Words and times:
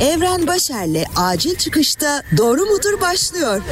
Evren 0.00 0.46
Başer'le 0.46 1.04
acil 1.16 1.56
çıkışta 1.56 2.22
doğru 2.36 2.66
mudur 2.66 3.00
başlıyor. 3.00 3.62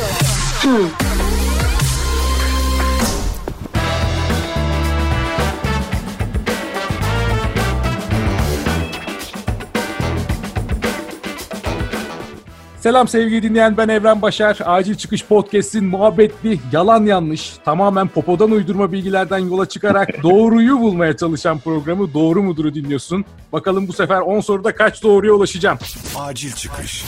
Selam 12.84 13.08
sevgili 13.08 13.42
dinleyen 13.42 13.76
ben 13.76 13.88
Evren 13.88 14.22
Başar. 14.22 14.58
Acil 14.64 14.94
Çıkış 14.94 15.24
Podcast'in 15.24 15.84
muhabbetli, 15.84 16.58
yalan 16.72 17.06
yanlış, 17.06 17.52
tamamen 17.64 18.08
popodan 18.08 18.50
uydurma 18.50 18.92
bilgilerden 18.92 19.38
yola 19.38 19.66
çıkarak 19.66 20.08
doğruyu 20.22 20.80
bulmaya 20.80 21.16
çalışan 21.16 21.58
programı 21.58 22.14
Doğru 22.14 22.42
Mudur'u 22.42 22.74
dinliyorsun. 22.74 23.24
Bakalım 23.52 23.88
bu 23.88 23.92
sefer 23.92 24.20
10 24.20 24.40
soruda 24.40 24.74
kaç 24.74 25.02
doğruya 25.02 25.32
ulaşacağım. 25.32 25.78
Acil 26.18 26.52
çıkış. 26.52 27.04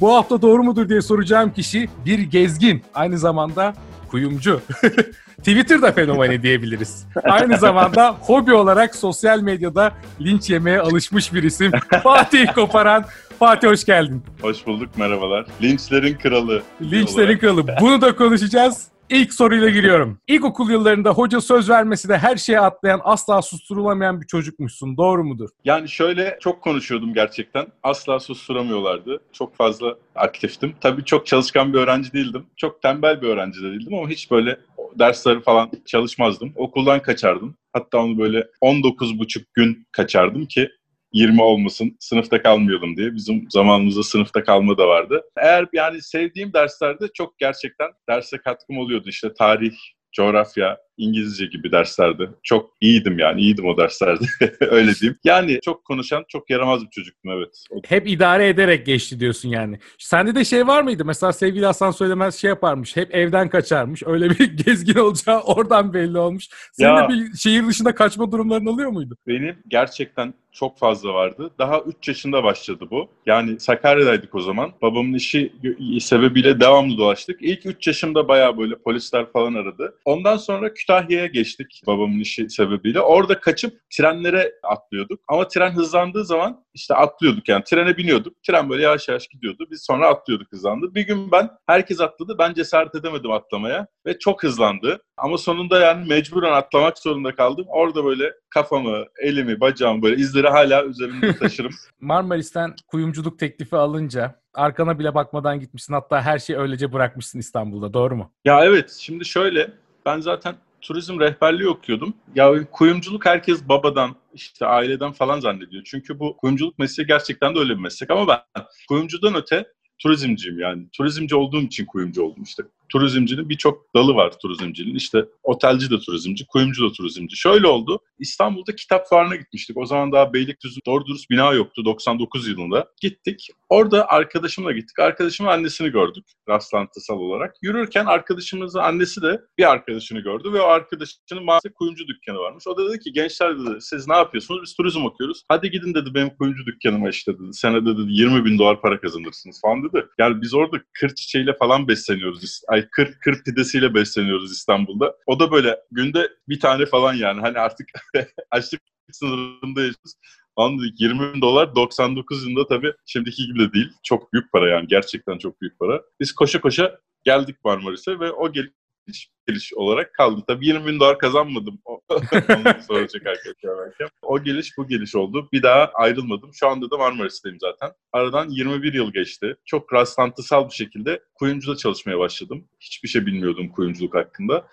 Bu 0.00 0.14
hafta 0.14 0.42
doğru 0.42 0.62
mudur 0.62 0.88
diye 0.88 1.02
soracağım 1.02 1.52
kişi 1.52 1.88
bir 2.06 2.18
gezgin. 2.18 2.82
Aynı 2.94 3.18
zamanda 3.18 3.74
kuyumcu. 4.08 4.60
Twitter'da 5.38 5.92
fenomeni 5.92 6.42
diyebiliriz. 6.42 7.06
Aynı 7.24 7.58
zamanda 7.58 8.16
hobi 8.20 8.54
olarak 8.54 8.94
sosyal 8.94 9.40
medyada 9.40 9.92
linç 10.20 10.50
yemeye 10.50 10.80
alışmış 10.80 11.34
bir 11.34 11.42
isim. 11.42 11.72
Fatih 12.02 12.54
Koparan. 12.54 13.04
Fatih 13.38 13.68
hoş 13.68 13.84
geldin. 13.84 14.22
Hoş 14.42 14.66
bulduk, 14.66 14.88
merhabalar. 14.98 15.46
Linçlerin 15.62 16.14
kralı. 16.14 16.62
Linçlerin 16.82 17.38
kralı. 17.38 17.66
Bunu 17.80 18.00
da 18.00 18.16
konuşacağız. 18.16 18.88
İlk 19.10 19.32
soruyla 19.34 19.68
giriyorum. 19.68 20.18
İlkokul 20.28 20.70
yıllarında 20.70 21.10
hoca 21.10 21.40
söz 21.40 21.70
vermesi 21.70 22.08
de 22.08 22.18
her 22.18 22.36
şeye 22.36 22.60
atlayan, 22.60 23.00
asla 23.04 23.42
susturulamayan 23.42 24.20
bir 24.20 24.26
çocukmuşsun. 24.26 24.96
Doğru 24.96 25.24
mudur? 25.24 25.48
Yani 25.64 25.88
şöyle 25.88 26.38
çok 26.40 26.62
konuşuyordum 26.62 27.14
gerçekten. 27.14 27.66
Asla 27.82 28.20
susturamıyorlardı. 28.20 29.20
Çok 29.32 29.56
fazla 29.56 29.94
aktiftim. 30.14 30.74
Tabii 30.80 31.04
çok 31.04 31.26
çalışkan 31.26 31.72
bir 31.72 31.78
öğrenci 31.78 32.12
değildim. 32.12 32.46
Çok 32.56 32.82
tembel 32.82 33.22
bir 33.22 33.26
öğrenci 33.26 33.62
de 33.62 33.70
değildim 33.70 33.94
ama 33.94 34.08
hiç 34.08 34.30
böyle 34.30 34.56
dersleri 34.98 35.40
falan 35.42 35.70
çalışmazdım. 35.86 36.52
Okuldan 36.56 37.02
kaçardım. 37.02 37.54
Hatta 37.72 37.98
onu 37.98 38.18
böyle 38.18 38.46
19,5 38.62 39.44
gün 39.54 39.86
kaçardım 39.92 40.46
ki 40.46 40.68
20 41.12 41.42
olmasın, 41.42 41.96
sınıfta 42.00 42.42
kalmayalım 42.42 42.96
diye. 42.96 43.14
Bizim 43.14 43.46
zamanımızda 43.50 44.02
sınıfta 44.02 44.44
kalma 44.44 44.78
da 44.78 44.88
vardı. 44.88 45.22
Eğer 45.36 45.66
yani 45.72 46.02
sevdiğim 46.02 46.52
derslerde 46.52 47.08
çok 47.14 47.38
gerçekten 47.38 47.90
derse 48.08 48.38
katkım 48.38 48.78
oluyordu. 48.78 49.08
İşte 49.08 49.34
tarih, 49.34 49.76
coğrafya, 50.12 50.78
İngilizce 50.96 51.46
gibi 51.46 51.72
derslerde. 51.72 52.28
Çok 52.42 52.70
iyiydim 52.80 53.18
yani, 53.18 53.40
iyiydim 53.40 53.66
o 53.66 53.76
derslerde. 53.76 54.24
Öyle 54.60 54.94
diyeyim. 54.94 55.18
Yani 55.24 55.58
çok 55.64 55.84
konuşan, 55.84 56.24
çok 56.28 56.50
yaramaz 56.50 56.84
bir 56.84 56.90
çocuktum 56.90 57.30
evet. 57.30 57.64
Hep 57.88 58.08
idare 58.08 58.48
ederek 58.48 58.86
geçti 58.86 59.20
diyorsun 59.20 59.48
yani. 59.48 59.78
Sende 59.98 60.34
de 60.34 60.44
şey 60.44 60.66
var 60.66 60.82
mıydı? 60.82 61.04
Mesela 61.04 61.32
sevgili 61.32 61.66
Hasan 61.66 61.90
Söylemez 61.90 62.34
şey 62.34 62.48
yaparmış. 62.48 62.96
Hep 62.96 63.14
evden 63.14 63.48
kaçarmış. 63.48 64.02
Öyle 64.06 64.30
bir 64.30 64.56
gezgin 64.64 64.94
olacağı 64.98 65.40
oradan 65.40 65.94
belli 65.94 66.18
olmuş. 66.18 66.48
Senin 66.72 66.88
Ya. 66.88 67.08
de 67.08 67.12
bir 67.14 67.36
şehir 67.36 67.66
dışında 67.66 67.94
kaçma 67.94 68.32
durumların 68.32 68.66
oluyor 68.66 68.90
muydu? 68.90 69.16
Benim 69.26 69.56
gerçekten 69.68 70.34
çok 70.52 70.78
fazla 70.78 71.14
vardı. 71.14 71.50
Daha 71.58 71.80
3 71.80 72.08
yaşında 72.08 72.44
başladı 72.44 72.84
bu. 72.90 73.08
Yani 73.26 73.60
Sakarya'daydık 73.60 74.34
o 74.34 74.40
zaman. 74.40 74.72
Babamın 74.82 75.14
işi 75.14 75.52
sebebiyle 76.00 76.60
devamlı 76.60 76.98
dolaştık. 76.98 77.42
İlk 77.42 77.66
3 77.66 77.86
yaşımda 77.86 78.28
bayağı 78.28 78.58
böyle 78.58 78.74
polisler 78.78 79.32
falan 79.32 79.54
aradı. 79.54 79.94
Ondan 80.04 80.36
sonra 80.36 80.74
Kütahya'ya 80.86 81.26
geçtik 81.26 81.82
babamın 81.86 82.20
işi 82.20 82.50
sebebiyle. 82.50 83.00
Orada 83.00 83.40
kaçıp 83.40 83.80
trenlere 83.96 84.52
atlıyorduk. 84.62 85.20
Ama 85.28 85.48
tren 85.48 85.70
hızlandığı 85.70 86.24
zaman 86.24 86.64
işte 86.74 86.94
atlıyorduk 86.94 87.48
yani. 87.48 87.64
Trene 87.64 87.96
biniyorduk. 87.96 88.42
Tren 88.42 88.70
böyle 88.70 88.82
yavaş 88.82 89.08
yavaş 89.08 89.28
gidiyordu. 89.28 89.66
Biz 89.70 89.84
sonra 89.84 90.08
atlıyorduk 90.08 90.52
hızlandı. 90.52 90.94
Bir 90.94 91.06
gün 91.06 91.32
ben, 91.32 91.50
herkes 91.66 92.00
atladı. 92.00 92.36
Ben 92.38 92.54
cesaret 92.54 92.94
edemedim 92.94 93.30
atlamaya. 93.30 93.86
Ve 94.06 94.18
çok 94.18 94.42
hızlandı. 94.42 95.02
Ama 95.16 95.38
sonunda 95.38 95.80
yani 95.80 96.08
mecburen 96.08 96.52
atlamak 96.52 96.98
zorunda 96.98 97.34
kaldım. 97.34 97.64
Orada 97.68 98.04
böyle 98.04 98.32
kafamı, 98.50 99.04
elimi, 99.22 99.60
bacağımı 99.60 100.02
böyle 100.02 100.16
izleri 100.16 100.48
hala 100.48 100.84
üzerimde 100.84 101.36
taşırım. 101.38 101.72
Marmaris'ten 102.00 102.74
kuyumculuk 102.86 103.38
teklifi 103.38 103.76
alınca 103.76 104.40
arkana 104.54 104.98
bile 104.98 105.14
bakmadan 105.14 105.60
gitmişsin. 105.60 105.94
Hatta 105.94 106.22
her 106.22 106.38
şeyi 106.38 106.58
öylece 106.58 106.92
bırakmışsın 106.92 107.38
İstanbul'da. 107.38 107.92
Doğru 107.94 108.16
mu? 108.16 108.32
Ya 108.44 108.64
evet 108.64 108.96
şimdi 109.00 109.24
şöyle 109.24 109.70
ben 110.06 110.20
zaten 110.20 110.54
turizm 110.80 111.20
rehberliği 111.20 111.68
okuyordum. 111.68 112.14
Ya 112.34 112.70
kuyumculuk 112.70 113.26
herkes 113.26 113.68
babadan 113.68 114.16
işte 114.34 114.66
aileden 114.66 115.12
falan 115.12 115.40
zannediyor. 115.40 115.82
Çünkü 115.86 116.18
bu 116.18 116.36
kuyumculuk 116.36 116.78
mesleği 116.78 117.06
gerçekten 117.06 117.54
de 117.54 117.58
öyle 117.58 117.74
bir 117.74 117.80
meslek 117.80 118.10
ama 118.10 118.28
ben 118.28 118.64
kuyumcudan 118.88 119.34
öte 119.34 119.66
turizmciyim 119.98 120.58
yani. 120.58 120.88
Turizmci 120.92 121.36
olduğum 121.36 121.62
için 121.62 121.86
kuyumcu 121.86 122.22
oldum 122.22 122.42
işte. 122.42 122.62
Turizmcinin 122.88 123.48
birçok 123.48 123.94
dalı 123.94 124.14
var 124.14 124.38
turizmcinin. 124.38 124.94
İşte 124.94 125.24
otelci 125.42 125.90
de 125.90 125.98
turizmci, 125.98 126.46
kuyumcu 126.46 126.90
da 126.90 126.92
turizmci. 126.92 127.36
Şöyle 127.36 127.66
oldu. 127.66 128.00
İstanbul'da 128.18 128.74
kitap 128.74 129.08
fuarına 129.08 129.36
gitmiştik. 129.36 129.76
O 129.76 129.86
zaman 129.86 130.12
daha 130.12 130.32
Beylikdüzü 130.32 130.80
doğru 130.86 131.06
dürüst 131.06 131.30
bina 131.30 131.52
yoktu 131.52 131.84
99 131.84 132.48
yılında. 132.48 132.88
Gittik. 133.00 133.48
Orada 133.68 134.08
arkadaşımla 134.08 134.72
gittik. 134.72 134.98
Arkadaşımın 134.98 135.50
annesini 135.50 135.90
gördük 135.90 136.24
rastlantısal 136.48 137.18
olarak. 137.18 137.54
Yürürken 137.62 138.06
arkadaşımızın 138.06 138.78
annesi 138.78 139.22
de 139.22 139.40
bir 139.58 139.70
arkadaşını 139.70 140.20
gördü 140.20 140.52
ve 140.52 140.60
o 140.60 140.66
arkadaşının 140.66 141.44
maalesef 141.44 141.74
kuyumcu 141.74 142.08
dükkanı 142.08 142.38
varmış. 142.38 142.66
O 142.66 142.76
da 142.76 142.88
dedi 142.90 143.00
ki 143.00 143.12
gençler 143.12 143.58
dedi 143.58 143.80
siz 143.80 144.08
ne 144.08 144.16
yapıyorsunuz? 144.16 144.62
Biz 144.62 144.74
turizm 144.74 145.04
okuyoruz. 145.04 145.42
Hadi 145.48 145.70
gidin 145.70 145.94
dedi 145.94 146.14
benim 146.14 146.30
kuyumcu 146.30 146.66
dükkanıma 146.66 147.08
işte 147.08 147.34
dedi. 147.38 147.52
Senede 147.52 147.98
dedi 147.98 148.06
20 148.08 148.44
bin 148.44 148.58
dolar 148.58 148.80
para 148.80 149.00
kazanırsınız 149.00 149.60
falan 149.60 149.84
dedi. 149.84 150.06
Yani 150.18 150.42
biz 150.42 150.54
orada 150.54 150.76
kır 151.00 151.14
çiçeğiyle 151.14 151.56
falan 151.56 151.88
besleniyoruz. 151.88 152.60
Ay 152.76 152.88
kır, 152.90 153.12
kır 153.20 153.44
pidesiyle 153.44 153.94
besleniyoruz 153.94 154.52
İstanbul'da. 154.52 155.16
O 155.26 155.40
da 155.40 155.52
böyle 155.52 155.80
günde 155.90 156.30
bir 156.48 156.60
tane 156.60 156.86
falan 156.86 157.14
yani. 157.14 157.40
Hani 157.40 157.58
artık 157.58 157.88
açlık 158.50 158.80
sınırında 159.12 159.80
yaşıyoruz. 159.80 160.14
Lan 160.58 160.78
dedik 160.78 161.00
20 161.00 161.34
bin 161.34 161.40
dolar 161.40 161.74
99 161.74 162.44
yılında 162.44 162.66
tabii 162.66 162.92
şimdiki 163.06 163.46
gibi 163.46 163.58
de 163.60 163.72
değil. 163.72 163.92
Çok 164.02 164.32
büyük 164.32 164.52
para 164.52 164.68
yani 164.68 164.86
gerçekten 164.86 165.38
çok 165.38 165.60
büyük 165.60 165.78
para. 165.78 166.02
Biz 166.20 166.32
koşa 166.32 166.60
koşa 166.60 166.98
geldik 167.24 167.56
Marmaris'e 167.64 168.20
ve 168.20 168.32
o 168.32 168.52
geliş 168.52 169.28
geliş 169.46 169.74
olarak 169.74 170.14
kaldı. 170.14 170.44
Tabii 170.46 170.66
20 170.66 170.86
bin 170.86 171.00
dolar 171.00 171.18
kazanmadım. 171.18 171.80
O- 171.84 171.95
Onu 172.10 172.82
soracak 172.88 173.26
arkadaşlar. 173.26 174.10
O 174.22 174.42
geliş 174.42 174.78
bu 174.78 174.88
geliş 174.88 175.14
oldu. 175.14 175.48
Bir 175.52 175.62
daha 175.62 175.90
ayrılmadım. 175.94 176.54
Şu 176.54 176.68
anda 176.68 176.90
da 176.90 176.96
Marmaris'teyim 176.96 177.58
zaten. 177.60 177.90
Aradan 178.12 178.48
21 178.48 178.94
yıl 178.94 179.12
geçti. 179.12 179.56
Çok 179.64 179.92
rastlantısal 179.92 180.68
bir 180.68 180.74
şekilde 180.74 181.20
kuyumcuda 181.34 181.76
çalışmaya 181.76 182.18
başladım. 182.18 182.64
Hiçbir 182.80 183.08
şey 183.08 183.26
bilmiyordum 183.26 183.68
kuyumculuk 183.68 184.14
hakkında. 184.14 184.66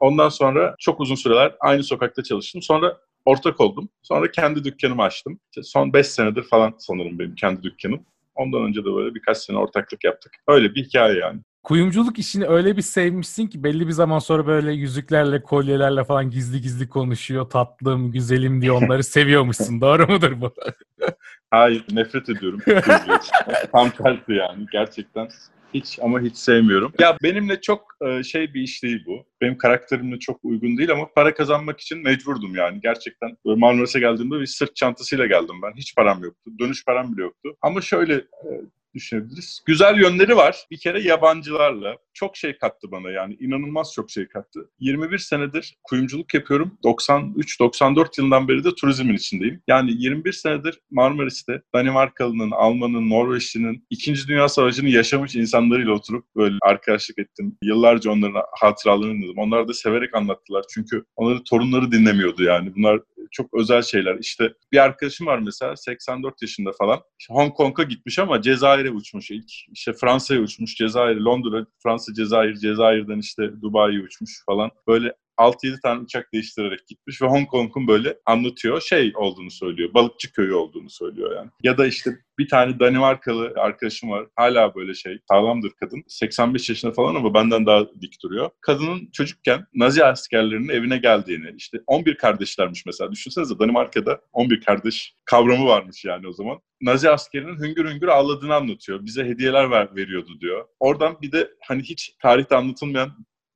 Ondan 0.00 0.28
sonra 0.28 0.74
çok 0.78 1.00
uzun 1.00 1.14
süreler 1.14 1.56
aynı 1.60 1.82
sokakta 1.82 2.22
çalıştım. 2.22 2.62
Sonra 2.62 2.98
ortak 3.24 3.60
oldum. 3.60 3.88
Sonra 4.02 4.30
kendi 4.30 4.64
dükkanımı 4.64 5.02
açtım. 5.02 5.40
İşte 5.50 5.62
son 5.62 5.92
5 5.92 6.06
senedir 6.06 6.42
falan 6.42 6.74
sanırım 6.78 7.18
benim 7.18 7.34
kendi 7.34 7.62
dükkanım. 7.62 8.06
Ondan 8.34 8.62
önce 8.62 8.80
de 8.80 8.94
böyle 8.94 9.14
birkaç 9.14 9.38
sene 9.38 9.58
ortaklık 9.58 10.04
yaptık. 10.04 10.32
Öyle 10.48 10.74
bir 10.74 10.84
hikaye 10.84 11.18
yani. 11.18 11.40
Kuyumculuk 11.62 12.18
işini 12.18 12.46
öyle 12.46 12.76
bir 12.76 12.82
sevmişsin 12.82 13.46
ki 13.46 13.64
belli 13.64 13.86
bir 13.86 13.92
zaman 13.92 14.18
sonra 14.18 14.46
böyle 14.46 14.72
yüzüklerle, 14.72 15.42
kolyelerle 15.42 16.04
falan 16.04 16.30
gizli 16.30 16.60
gizli 16.60 16.88
konuşuyor. 16.88 17.50
Tatlım, 17.50 18.12
güzelim 18.12 18.62
diye 18.62 18.72
onları 18.72 19.04
seviyormuşsun. 19.04 19.80
Doğru 19.80 20.06
mudur 20.06 20.40
bu? 20.40 20.54
Hayır 21.50 21.84
nefret 21.92 22.28
ediyorum. 22.28 22.60
Tam 23.72 23.90
tersi 23.90 24.32
yani 24.32 24.66
gerçekten. 24.72 25.28
Hiç 25.74 25.98
ama 26.02 26.20
hiç 26.20 26.36
sevmiyorum. 26.36 26.92
Ya 26.98 27.16
benimle 27.22 27.60
çok 27.60 27.96
e, 28.06 28.22
şey 28.22 28.54
bir 28.54 28.60
iş 28.60 28.82
değil 28.82 29.04
bu. 29.06 29.26
Benim 29.40 29.58
karakterimle 29.58 30.18
çok 30.18 30.44
uygun 30.44 30.76
değil 30.78 30.92
ama 30.92 31.08
para 31.14 31.34
kazanmak 31.34 31.80
için 31.80 32.02
mecburdum 32.02 32.54
yani. 32.54 32.80
Gerçekten 32.82 33.36
Marmaris'e 33.44 34.00
geldiğimde 34.00 34.40
bir 34.40 34.46
sırt 34.46 34.76
çantasıyla 34.76 35.26
geldim 35.26 35.56
ben. 35.62 35.72
Hiç 35.76 35.94
param 35.96 36.24
yoktu. 36.24 36.50
Dönüş 36.58 36.84
param 36.84 37.12
bile 37.12 37.22
yoktu. 37.22 37.56
Ama 37.62 37.80
şöyle 37.80 38.14
e, 38.14 38.48
düşünebiliriz. 38.94 39.62
Güzel 39.66 40.00
yönleri 40.00 40.36
var. 40.36 40.66
Bir 40.70 40.78
kere 40.78 41.02
yabancılarla 41.02 41.96
çok 42.14 42.36
şey 42.36 42.58
kattı 42.58 42.90
bana 42.90 43.10
yani 43.10 43.36
inanılmaz 43.40 43.92
çok 43.92 44.10
şey 44.10 44.28
kattı. 44.28 44.70
21 44.78 45.18
senedir 45.18 45.76
kuyumculuk 45.82 46.34
yapıyorum. 46.34 46.78
93-94 46.84 48.08
yılından 48.18 48.48
beri 48.48 48.64
de 48.64 48.74
turizmin 48.74 49.14
içindeyim. 49.14 49.62
Yani 49.68 49.92
21 50.02 50.32
senedir 50.32 50.80
Marmaris'te 50.90 51.62
Danimarkalı'nın, 51.74 52.50
Alman'ın, 52.50 53.10
Norveçli'nin 53.10 53.86
2. 53.90 54.28
Dünya 54.28 54.48
Savaşı'nı 54.48 54.88
yaşamış 54.88 55.36
insanlarıyla 55.36 55.92
oturup 55.92 56.24
böyle 56.36 56.56
arkadaşlık 56.62 57.18
ettim. 57.18 57.56
Yıllarca 57.62 58.10
onların 58.10 58.42
hatıralarını 58.60 59.14
dinledim. 59.14 59.38
Onlar 59.38 59.68
da 59.68 59.74
severek 59.74 60.14
anlattılar. 60.14 60.64
Çünkü 60.74 61.04
onların 61.16 61.44
torunları 61.44 61.92
dinlemiyordu 61.92 62.42
yani. 62.42 62.74
Bunlar 62.76 63.00
çok 63.30 63.54
özel 63.54 63.82
şeyler. 63.82 64.18
İşte 64.18 64.54
bir 64.72 64.78
arkadaşım 64.78 65.26
var 65.26 65.38
mesela 65.38 65.76
84 65.76 66.42
yaşında 66.42 66.70
falan. 66.78 67.00
Hong 67.30 67.54
Kong'a 67.54 67.82
gitmiş 67.82 68.18
ama 68.18 68.42
Cezayir'e 68.42 68.90
uçmuş 68.90 69.30
ilk. 69.30 69.50
İşte 69.72 69.92
Fransa'ya 69.92 70.40
uçmuş, 70.40 70.76
Cezayir, 70.76 71.16
Londra, 71.16 71.66
Fransa, 71.82 72.14
Cezayir, 72.14 72.54
Cezayir'den 72.54 73.18
işte 73.18 73.50
Dubai'ye 73.62 74.00
uçmuş 74.00 74.30
falan. 74.46 74.70
Böyle 74.88 75.14
6-7 75.40 75.80
tane 75.80 76.00
uçak 76.00 76.32
değiştirerek 76.32 76.88
gitmiş 76.88 77.22
ve 77.22 77.26
Hong 77.26 77.48
Kong'un 77.48 77.86
böyle 77.88 78.16
anlatıyor. 78.26 78.80
Şey 78.80 79.12
olduğunu 79.16 79.50
söylüyor. 79.50 79.94
Balıkçı 79.94 80.32
köyü 80.32 80.52
olduğunu 80.52 80.90
söylüyor 80.90 81.36
yani. 81.36 81.50
Ya 81.62 81.78
da 81.78 81.86
işte 81.86 82.10
bir 82.38 82.48
tane 82.48 82.80
Danimarkalı 82.80 83.52
arkadaşım 83.56 84.10
var. 84.10 84.26
Hala 84.36 84.74
böyle 84.74 84.94
şey 84.94 85.18
sağlamdır 85.30 85.70
kadın. 85.80 86.02
85 86.08 86.68
yaşında 86.68 86.92
falan 86.92 87.14
ama 87.14 87.34
benden 87.34 87.66
daha 87.66 87.86
dik 88.00 88.22
duruyor. 88.22 88.50
Kadının 88.60 89.08
çocukken 89.12 89.66
Nazi 89.74 90.04
askerlerinin 90.04 90.68
evine 90.68 90.98
geldiğini, 90.98 91.54
işte 91.56 91.78
11 91.86 92.16
kardeşlermiş 92.16 92.86
mesela. 92.86 93.12
Düşünsenize 93.12 93.58
Danimarka'da 93.58 94.20
11 94.32 94.60
kardeş 94.60 95.14
kavramı 95.24 95.66
varmış 95.66 96.04
yani 96.04 96.28
o 96.28 96.32
zaman. 96.32 96.58
Nazi 96.82 97.10
askerinin 97.10 97.58
hüngür 97.58 97.90
hüngür 97.90 98.08
ağladığını 98.08 98.54
anlatıyor. 98.54 99.04
Bize 99.04 99.24
hediyeler 99.24 99.70
ver, 99.70 99.96
veriyordu 99.96 100.40
diyor. 100.40 100.64
Oradan 100.80 101.16
bir 101.22 101.32
de 101.32 101.50
hani 101.68 101.82
hiç 101.82 102.14
tarihte 102.22 102.56
anlatılmayan 102.56 103.10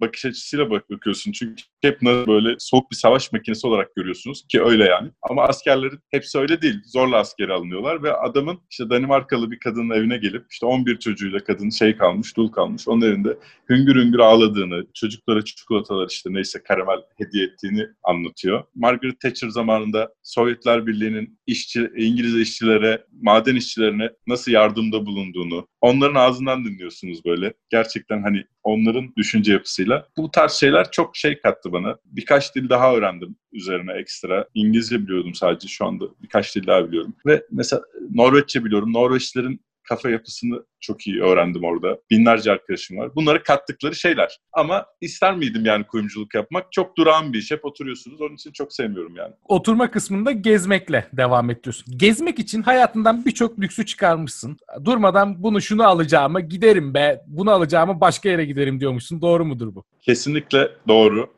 bakış 0.04 0.24
açısıyla 0.24 0.70
bakıyorsun. 0.70 1.32
Çünkü 1.32 1.62
hep 1.82 2.02
böyle 2.02 2.56
soğuk 2.58 2.90
bir 2.90 2.96
savaş 2.96 3.32
makinesi 3.32 3.66
olarak 3.66 3.94
görüyorsunuz 3.96 4.46
ki 4.48 4.62
öyle 4.62 4.84
yani. 4.84 5.10
Ama 5.22 5.44
askerlerin 5.44 5.98
hepsi 6.10 6.38
öyle 6.38 6.62
değil. 6.62 6.80
Zorla 6.84 7.16
askere 7.16 7.52
alınıyorlar 7.52 8.02
ve 8.02 8.12
adamın 8.12 8.58
işte 8.70 8.90
Danimarkalı 8.90 9.50
bir 9.50 9.58
kadının 9.58 9.90
evine 9.90 10.16
gelip 10.16 10.46
işte 10.50 10.66
11 10.66 10.98
çocuğuyla 10.98 11.38
kadın 11.38 11.70
şey 11.70 11.96
kalmış, 11.96 12.36
dul 12.36 12.48
kalmış. 12.48 12.88
Onun 12.88 13.00
evinde 13.00 13.38
hüngür 13.70 13.96
hüngür 13.96 14.18
ağladığını, 14.18 14.86
çocuklara 14.94 15.44
çikolatalar 15.44 16.08
işte 16.10 16.32
neyse 16.32 16.62
karamel 16.62 16.98
hediye 17.18 17.44
ettiğini 17.44 17.86
anlatıyor. 18.02 18.64
Margaret 18.74 19.20
Thatcher 19.20 19.48
zamanında 19.48 20.14
Sovyetler 20.22 20.86
Birliği'nin 20.86 21.38
işçi, 21.46 21.90
İngiliz 21.96 22.40
işçilere, 22.40 23.04
maden 23.22 23.56
işçilerine 23.56 24.10
nasıl 24.26 24.52
yardımda 24.52 25.06
bulunduğunu, 25.06 25.68
onların 25.80 26.14
ağzından 26.14 26.64
dinliyorsunuz 26.64 27.24
böyle. 27.24 27.54
Gerçekten 27.70 28.22
hani 28.22 28.44
onların 28.64 29.12
düşünce 29.16 29.52
yapısıyla. 29.52 30.08
Bu 30.16 30.30
tarz 30.30 30.52
şeyler 30.52 30.90
çok 30.90 31.16
şey 31.16 31.40
kattı 31.40 31.72
bana. 31.72 31.96
Birkaç 32.04 32.54
dil 32.54 32.68
daha 32.68 32.94
öğrendim 32.94 33.36
üzerine 33.52 33.92
ekstra. 33.92 34.48
İngilizce 34.54 35.02
biliyordum 35.06 35.34
sadece 35.34 35.68
şu 35.68 35.86
anda. 35.86 36.04
Birkaç 36.22 36.56
dil 36.56 36.66
daha 36.66 36.88
biliyorum. 36.88 37.14
Ve 37.26 37.46
mesela 37.50 37.82
Norveççe 38.14 38.64
biliyorum. 38.64 38.92
Norveçlilerin 38.92 39.60
kafa 39.88 40.10
yapısını 40.10 40.64
çok 40.80 41.06
iyi 41.06 41.22
öğrendim 41.22 41.64
orada. 41.64 41.98
Binlerce 42.10 42.52
arkadaşım 42.52 42.96
var. 42.96 43.14
Bunları 43.14 43.42
kattıkları 43.42 43.94
şeyler. 43.94 44.38
Ama 44.52 44.86
ister 45.00 45.36
miydim 45.36 45.64
yani 45.64 45.86
kuyumculuk 45.86 46.34
yapmak? 46.34 46.72
Çok 46.72 46.96
durağan 46.96 47.32
bir 47.32 47.38
iş. 47.38 47.50
Hep 47.50 47.64
oturuyorsunuz. 47.64 48.20
Onun 48.20 48.34
için 48.34 48.52
çok 48.52 48.72
sevmiyorum 48.72 49.16
yani. 49.16 49.34
Oturma 49.44 49.90
kısmında 49.90 50.32
gezmekle 50.32 51.08
devam 51.12 51.50
ediyorsun. 51.50 51.98
Gezmek 51.98 52.38
için 52.38 52.62
hayatından 52.62 53.24
birçok 53.24 53.60
lüksü 53.60 53.86
çıkarmışsın. 53.86 54.56
Durmadan 54.84 55.42
bunu 55.42 55.60
şunu 55.60 55.86
alacağıma 55.86 56.40
giderim 56.40 56.94
be, 56.94 57.20
bunu 57.26 57.50
alacağıma 57.50 58.00
başka 58.00 58.28
yere 58.28 58.44
giderim 58.44 58.80
diyormuşsun. 58.80 59.20
Doğru 59.20 59.44
mudur 59.44 59.74
bu? 59.74 59.84
Kesinlikle 60.00 60.70
doğru. 60.88 61.30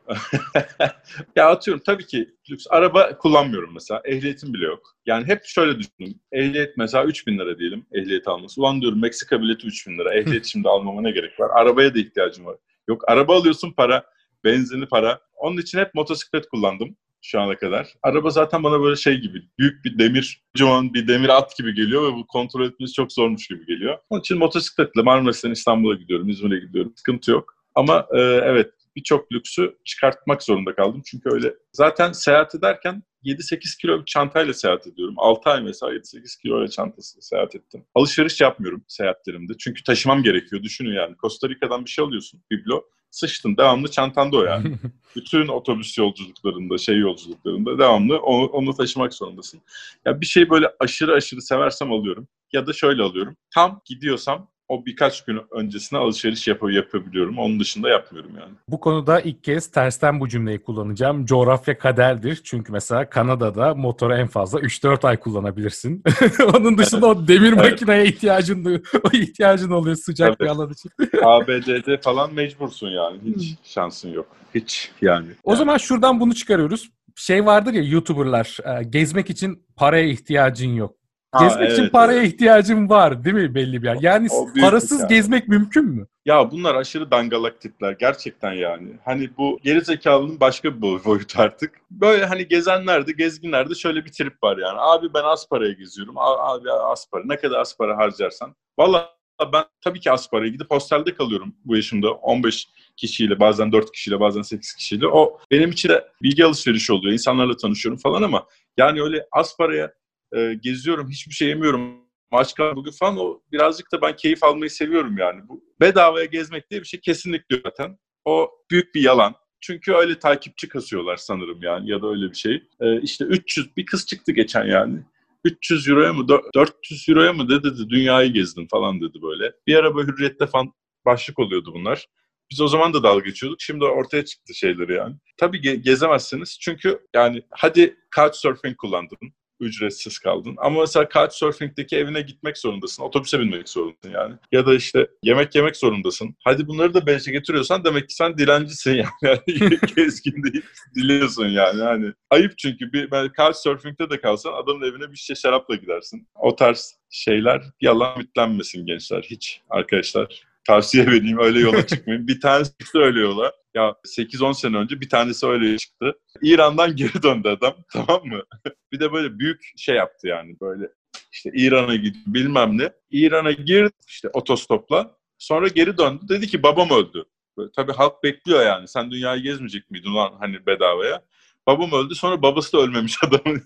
ya 1.35 1.49
atıyorum 1.49 1.83
tabii 1.85 2.05
ki 2.05 2.29
lüks 2.51 2.65
araba 2.69 3.17
kullanmıyorum 3.17 3.73
mesela. 3.73 4.01
Ehliyetim 4.05 4.53
bile 4.53 4.65
yok. 4.65 4.95
Yani 5.05 5.27
hep 5.27 5.45
şöyle 5.45 5.79
düşündüm. 5.79 6.19
Ehliyet 6.31 6.77
mesela 6.77 7.03
3000 7.05 7.39
lira 7.39 7.59
diyelim 7.59 7.85
ehliyet 7.93 8.27
alması. 8.27 8.61
Ulan 8.61 8.81
diyorum 8.81 9.01
Meksika 9.01 9.41
bileti 9.41 9.67
3000 9.67 9.97
lira. 9.97 10.13
Ehliyet 10.13 10.45
şimdi 10.51 10.69
almama 10.69 11.01
ne 11.01 11.11
gerek 11.11 11.39
var? 11.39 11.49
Arabaya 11.53 11.95
da 11.95 11.99
ihtiyacım 11.99 12.45
var. 12.45 12.55
Yok 12.87 13.09
araba 13.09 13.37
alıyorsun 13.37 13.71
para, 13.71 14.03
benzini 14.43 14.85
para. 14.85 15.19
Onun 15.35 15.57
için 15.57 15.79
hep 15.79 15.95
motosiklet 15.95 16.47
kullandım 16.49 16.97
şu 17.21 17.41
ana 17.41 17.55
kadar. 17.55 17.93
Araba 18.03 18.29
zaten 18.29 18.63
bana 18.63 18.81
böyle 18.81 18.95
şey 18.95 19.17
gibi, 19.17 19.43
büyük 19.59 19.85
bir 19.85 19.99
demir, 19.99 20.41
kocaman 20.53 20.93
bir 20.93 21.07
demir 21.07 21.29
at 21.29 21.57
gibi 21.57 21.73
geliyor 21.73 22.11
ve 22.11 22.15
bu 22.15 22.27
kontrol 22.27 22.65
etmesi 22.65 22.93
çok 22.93 23.13
zormuş 23.13 23.47
gibi 23.47 23.65
geliyor. 23.65 23.97
Onun 24.09 24.19
için 24.19 24.37
motosikletle 24.37 25.01
Marmaris'ten 25.01 25.51
İstanbul'a 25.51 25.95
gidiyorum, 25.95 26.29
İzmir'e 26.29 26.59
gidiyorum. 26.59 26.93
Sıkıntı 26.95 27.31
yok. 27.31 27.55
Ama 27.75 28.07
e, 28.13 28.19
evet 28.21 28.71
birçok 28.97 29.31
lüksü 29.31 29.77
çıkartmak 29.85 30.43
zorunda 30.43 30.75
kaldım. 30.75 31.01
Çünkü 31.05 31.29
öyle 31.29 31.53
zaten 31.73 32.11
seyahat 32.11 32.55
ederken 32.55 33.03
7-8 33.23 33.81
kilo 33.81 33.99
bir 33.99 34.05
çantayla 34.05 34.53
seyahat 34.53 34.87
ediyorum. 34.87 35.15
6 35.17 35.49
ay 35.49 35.61
mesela 35.61 35.93
7-8 35.93 36.41
kilo 36.41 36.61
ile 36.61 36.67
çantası 36.67 37.21
seyahat 37.21 37.55
ettim. 37.55 37.85
Alışveriş 37.95 38.41
yapmıyorum 38.41 38.83
seyahatlerimde. 38.87 39.53
Çünkü 39.59 39.83
taşımam 39.83 40.23
gerekiyor. 40.23 40.63
Düşünün 40.63 40.93
yani. 40.93 41.15
Costa 41.21 41.49
Rica'dan 41.49 41.85
bir 41.85 41.89
şey 41.89 42.05
alıyorsun. 42.05 42.41
Biblo. 42.51 42.83
Sıçtın. 43.11 43.57
Devamlı 43.57 43.91
çantanda 43.91 44.37
o 44.37 44.43
yani. 44.43 44.75
Bütün 45.15 45.47
otobüs 45.47 45.97
yolculuklarında, 45.97 46.77
şey 46.77 46.97
yolculuklarında 46.97 47.79
devamlı 47.79 48.17
onu, 48.17 48.45
onu 48.45 48.73
taşımak 48.73 49.13
zorundasın. 49.13 49.61
Ya 50.05 50.21
bir 50.21 50.25
şey 50.25 50.49
böyle 50.49 50.67
aşırı 50.79 51.13
aşırı 51.13 51.41
seversem 51.41 51.91
alıyorum. 51.91 52.27
Ya 52.53 52.67
da 52.67 52.73
şöyle 52.73 53.01
alıyorum. 53.01 53.37
Tam 53.53 53.81
gidiyorsam 53.85 54.49
o 54.69 54.85
birkaç 54.85 55.25
gün 55.25 55.39
öncesine 55.51 55.99
alışveriş 55.99 56.47
yap 56.47 56.59
yapabiliyorum. 56.71 57.39
Onun 57.39 57.59
dışında 57.59 57.89
yapmıyorum 57.89 58.31
yani. 58.39 58.51
Bu 58.69 58.79
konuda 58.79 59.21
ilk 59.21 59.43
kez 59.43 59.71
tersten 59.71 60.19
bu 60.19 60.29
cümleyi 60.29 60.59
kullanacağım. 60.59 61.25
Coğrafya 61.25 61.77
kaderdir. 61.77 62.41
Çünkü 62.43 62.71
mesela 62.71 63.09
Kanada'da 63.09 63.75
motoru 63.75 64.15
en 64.15 64.27
fazla 64.27 64.59
3-4 64.59 65.07
ay 65.07 65.17
kullanabilirsin. 65.17 66.03
Onun 66.57 66.77
dışında 66.77 67.07
o 67.07 67.27
demir 67.27 67.53
evet. 67.53 67.71
makineye 67.71 68.05
ihtiyacın 68.05 68.83
o 69.03 69.09
ihtiyacın 69.13 69.71
oluyor 69.71 69.95
sıcak 69.95 70.37
Tabii. 70.37 70.45
bir 70.45 70.51
alan 70.51 70.71
için. 70.71 70.91
ABD'de 71.23 71.97
falan 71.97 72.33
mecbursun 72.33 72.89
yani. 72.89 73.19
Hiç 73.25 73.49
hmm. 73.49 73.57
şansın 73.63 74.09
yok. 74.09 74.27
Hiç 74.55 74.91
yani. 75.01 75.27
O 75.43 75.51
yani. 75.51 75.57
zaman 75.57 75.77
şuradan 75.77 76.19
bunu 76.19 76.35
çıkarıyoruz. 76.35 76.89
Şey 77.15 77.45
vardır 77.45 77.73
ya 77.73 77.83
YouTuber'lar 77.83 78.57
e, 78.65 78.83
gezmek 78.83 79.29
için 79.29 79.63
paraya 79.75 80.07
ihtiyacın 80.07 80.73
yok. 80.73 80.95
Gezmek 81.39 81.67
evet, 81.67 81.79
için 81.79 81.89
paraya 81.89 82.19
evet. 82.19 82.33
ihtiyacım 82.33 82.89
var 82.89 83.23
değil 83.23 83.35
mi 83.35 83.55
belli 83.55 83.81
bir 83.81 83.87
yer? 83.87 83.97
Yani 84.01 84.27
parasız 84.61 84.99
yani. 84.99 85.09
gezmek 85.09 85.47
mümkün 85.47 85.85
mü? 85.85 86.07
Ya 86.25 86.51
bunlar 86.51 86.75
aşırı 86.75 87.11
dangalak 87.11 87.61
tipler 87.61 87.91
gerçekten 87.91 88.53
yani. 88.53 88.89
Hani 89.05 89.29
bu 89.37 89.59
geri 89.63 89.81
zekalının 89.81 90.39
başka 90.39 90.75
bir 90.75 90.81
boyutu 90.81 91.41
artık. 91.41 91.81
Böyle 91.91 92.25
hani 92.25 92.47
gezenlerde, 92.47 93.11
gezginlerde 93.11 93.75
şöyle 93.75 94.05
bir 94.05 94.11
trip 94.11 94.43
var 94.43 94.57
yani. 94.57 94.79
Abi 94.79 95.13
ben 95.13 95.23
az 95.23 95.49
paraya 95.49 95.73
geziyorum. 95.73 96.17
Abi 96.17 96.71
az 96.71 97.09
para. 97.11 97.23
Ne 97.25 97.37
kadar 97.37 97.59
az 97.59 97.77
para 97.77 97.97
harcarsan. 97.97 98.55
Valla 98.79 99.17
ben 99.53 99.63
tabii 99.83 99.99
ki 99.99 100.11
az 100.11 100.29
paraya 100.29 100.49
gidip 100.49 100.71
hostelde 100.71 101.13
kalıyorum 101.13 101.55
bu 101.65 101.75
yaşımda. 101.75 102.11
15 102.11 102.67
kişiyle, 102.95 103.39
bazen 103.39 103.71
4 103.71 103.91
kişiyle, 103.91 104.19
bazen 104.19 104.41
8 104.41 104.73
kişiyle. 104.73 105.07
O 105.07 105.39
benim 105.51 105.71
için 105.71 105.89
de 105.89 106.07
bilgi 106.23 106.45
alışverişi 106.45 106.93
oluyor. 106.93 107.13
İnsanlarla 107.13 107.57
tanışıyorum 107.57 107.99
falan 107.99 108.21
ama 108.21 108.45
yani 108.77 109.01
öyle 109.01 109.27
az 109.31 109.57
paraya 109.57 109.93
e, 110.35 110.53
geziyorum, 110.53 111.09
hiçbir 111.09 111.33
şey 111.33 111.47
yemiyorum, 111.47 112.07
maç 112.31 112.53
bugün 112.75 112.91
falan 112.91 113.17
o 113.17 113.41
birazcık 113.51 113.91
da 113.91 114.01
ben 114.01 114.15
keyif 114.15 114.43
almayı 114.43 114.69
seviyorum 114.69 115.17
yani. 115.17 115.41
Bu 115.49 115.63
bedavaya 115.81 116.25
gezmek 116.25 116.71
diye 116.71 116.81
bir 116.81 116.87
şey 116.87 116.99
kesinlikle 116.99 117.61
zaten. 117.65 117.97
O 118.25 118.51
büyük 118.71 118.95
bir 118.95 119.01
yalan. 119.01 119.35
Çünkü 119.61 119.93
öyle 119.93 120.19
takipçi 120.19 120.69
kasıyorlar 120.69 121.17
sanırım 121.17 121.63
yani 121.63 121.89
ya 121.89 122.01
da 122.01 122.09
öyle 122.09 122.29
bir 122.29 122.35
şey. 122.37 122.63
Ee, 122.81 123.01
işte 123.01 123.25
300 123.25 123.77
bir 123.77 123.85
kız 123.85 124.05
çıktı 124.05 124.31
geçen 124.31 124.65
yani. 124.65 124.99
300 125.43 125.89
euroya 125.89 126.13
mı 126.13 126.27
400 126.27 127.09
euroya 127.09 127.33
mı 127.33 127.49
dedi, 127.49 127.63
dedi 127.63 127.89
dünyayı 127.89 128.33
gezdim 128.33 128.67
falan 128.71 129.01
dedi 129.01 129.21
böyle. 129.21 129.53
Bir 129.67 129.75
ara 129.75 129.95
böyle 129.95 130.11
hürriyette 130.11 130.47
falan 130.47 130.73
başlık 131.05 131.39
oluyordu 131.39 131.73
bunlar. 131.73 132.07
Biz 132.51 132.61
o 132.61 132.67
zaman 132.67 132.93
da 132.93 133.03
dalga 133.03 133.25
geçiyorduk. 133.25 133.61
Şimdi 133.61 133.85
ortaya 133.85 134.25
çıktı 134.25 134.53
şeyleri 134.53 134.93
yani. 134.93 135.15
Tabii 135.37 135.57
ge- 135.57 135.75
gezemezsiniz. 135.75 136.57
Çünkü 136.61 136.99
yani 137.15 137.43
hadi 137.51 137.97
couchsurfing 138.15 138.77
kullandın 138.77 139.17
ücretsiz 139.59 140.19
kaldın. 140.19 140.55
Ama 140.57 140.81
mesela 140.81 141.09
Couchsurfing'deki 141.13 141.97
evine 141.97 142.21
gitmek 142.21 142.57
zorundasın. 142.57 143.03
Otobüse 143.03 143.39
binmek 143.39 143.69
zorundasın 143.69 144.11
yani. 144.11 144.35
Ya 144.51 144.65
da 144.65 144.75
işte 144.75 145.07
yemek 145.23 145.55
yemek 145.55 145.75
zorundasın. 145.75 146.35
Hadi 146.43 146.67
bunları 146.67 146.93
da 146.93 147.07
bence 147.07 147.31
getiriyorsan 147.31 147.83
demek 147.83 148.09
ki 148.09 148.15
sen 148.15 148.37
dilencisin 148.37 148.91
yani. 148.95 149.07
yani 149.21 149.77
gezgin 149.95 150.43
değil. 150.43 150.65
Diliyorsun 150.95 151.47
yani. 151.47 151.81
Hani 151.81 152.13
ayıp 152.29 152.57
çünkü 152.57 152.93
bir 152.93 153.11
ben 153.11 153.31
Couchsurfing'de 153.37 154.09
de 154.09 154.21
kalsan 154.21 154.53
adamın 154.53 154.85
evine 154.85 155.11
bir 155.11 155.17
şişe 155.17 155.35
şarapla 155.35 155.75
gidersin. 155.75 156.27
O 156.35 156.55
tarz 156.55 156.97
şeyler 157.09 157.61
yalan 157.81 158.17
mitlenmesin 158.17 158.85
gençler. 158.85 159.21
Hiç 159.29 159.61
arkadaşlar 159.69 160.46
tavsiye 160.67 161.07
vereyim 161.07 161.39
öyle 161.39 161.59
yola 161.59 161.87
çıkmayın. 161.87 162.27
bir 162.27 162.41
tanesi 162.41 162.71
çıktı 162.77 162.99
öyle 162.99 163.19
yola. 163.19 163.51
Ya 163.75 163.95
8-10 164.17 164.53
sene 164.53 164.77
önce 164.77 165.01
bir 165.01 165.09
tanesi 165.09 165.45
öyle 165.45 165.77
çıktı. 165.77 166.13
İran'dan 166.41 166.95
geri 166.95 167.23
döndü 167.23 167.47
adam 167.49 167.75
tamam 167.93 168.25
mı? 168.25 168.41
bir 168.91 168.99
de 168.99 169.13
böyle 169.13 169.39
büyük 169.39 169.61
şey 169.77 169.95
yaptı 169.95 170.27
yani 170.27 170.55
böyle 170.61 170.89
işte 171.31 171.51
İran'a 171.53 171.95
gidiyor 171.95 172.23
bilmem 172.27 172.77
ne. 172.77 172.89
İran'a 173.11 173.51
girdi 173.51 173.93
işte 174.07 174.29
otostopla. 174.33 175.17
Sonra 175.37 175.67
geri 175.67 175.97
döndü. 175.97 176.21
Dedi 176.29 176.47
ki 176.47 176.63
babam 176.63 176.89
öldü. 176.89 177.23
Böyle, 177.57 177.69
tabii 177.75 177.91
halk 177.93 178.23
bekliyor 178.23 178.65
yani. 178.65 178.87
Sen 178.87 179.11
dünyayı 179.11 179.43
gezmeyecek 179.43 179.91
miydin 179.91 180.15
lan 180.15 180.33
hani 180.39 180.65
bedavaya? 180.65 181.21
Babam 181.67 181.91
öldü 181.91 182.15
sonra 182.15 182.41
babası 182.41 182.73
da 182.73 182.81
ölmemiş 182.81 183.17
adamın. 183.23 183.63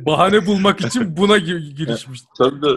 Bahane 0.00 0.46
bulmak 0.46 0.80
için 0.80 1.16
buna 1.16 1.38
girişmiş. 1.38 2.20
tabii 2.38 2.62
de 2.62 2.68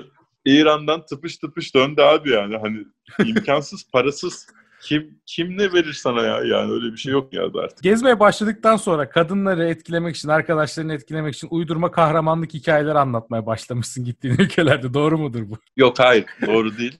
İran'dan 0.45 1.05
tıpış 1.05 1.37
tıpış 1.37 1.75
döndü 1.75 2.01
abi 2.01 2.31
yani. 2.31 2.57
Hani 2.57 2.85
imkansız, 3.29 3.91
parasız 3.91 4.47
kim 4.81 5.19
kim 5.25 5.57
ne 5.57 5.73
verir 5.73 5.93
sana 5.93 6.21
ya? 6.23 6.43
Yani 6.43 6.71
öyle 6.71 6.91
bir 6.91 6.97
şey 6.97 7.11
yok 7.11 7.33
ya 7.33 7.43
artık. 7.63 7.83
Gezmeye 7.83 8.19
başladıktan 8.19 8.75
sonra 8.75 9.09
kadınları 9.09 9.65
etkilemek 9.65 10.15
için, 10.15 10.29
arkadaşlarını 10.29 10.93
etkilemek 10.93 11.35
için 11.35 11.47
uydurma 11.51 11.91
kahramanlık 11.91 12.53
hikayeler 12.53 12.95
anlatmaya 12.95 13.45
başlamışsın 13.45 14.05
gittiğin 14.05 14.35
ülkelerde. 14.39 14.93
Doğru 14.93 15.17
mudur 15.17 15.49
bu? 15.49 15.57
Yok 15.77 15.99
hayır. 15.99 16.25
Doğru 16.47 16.77
değil. 16.77 16.97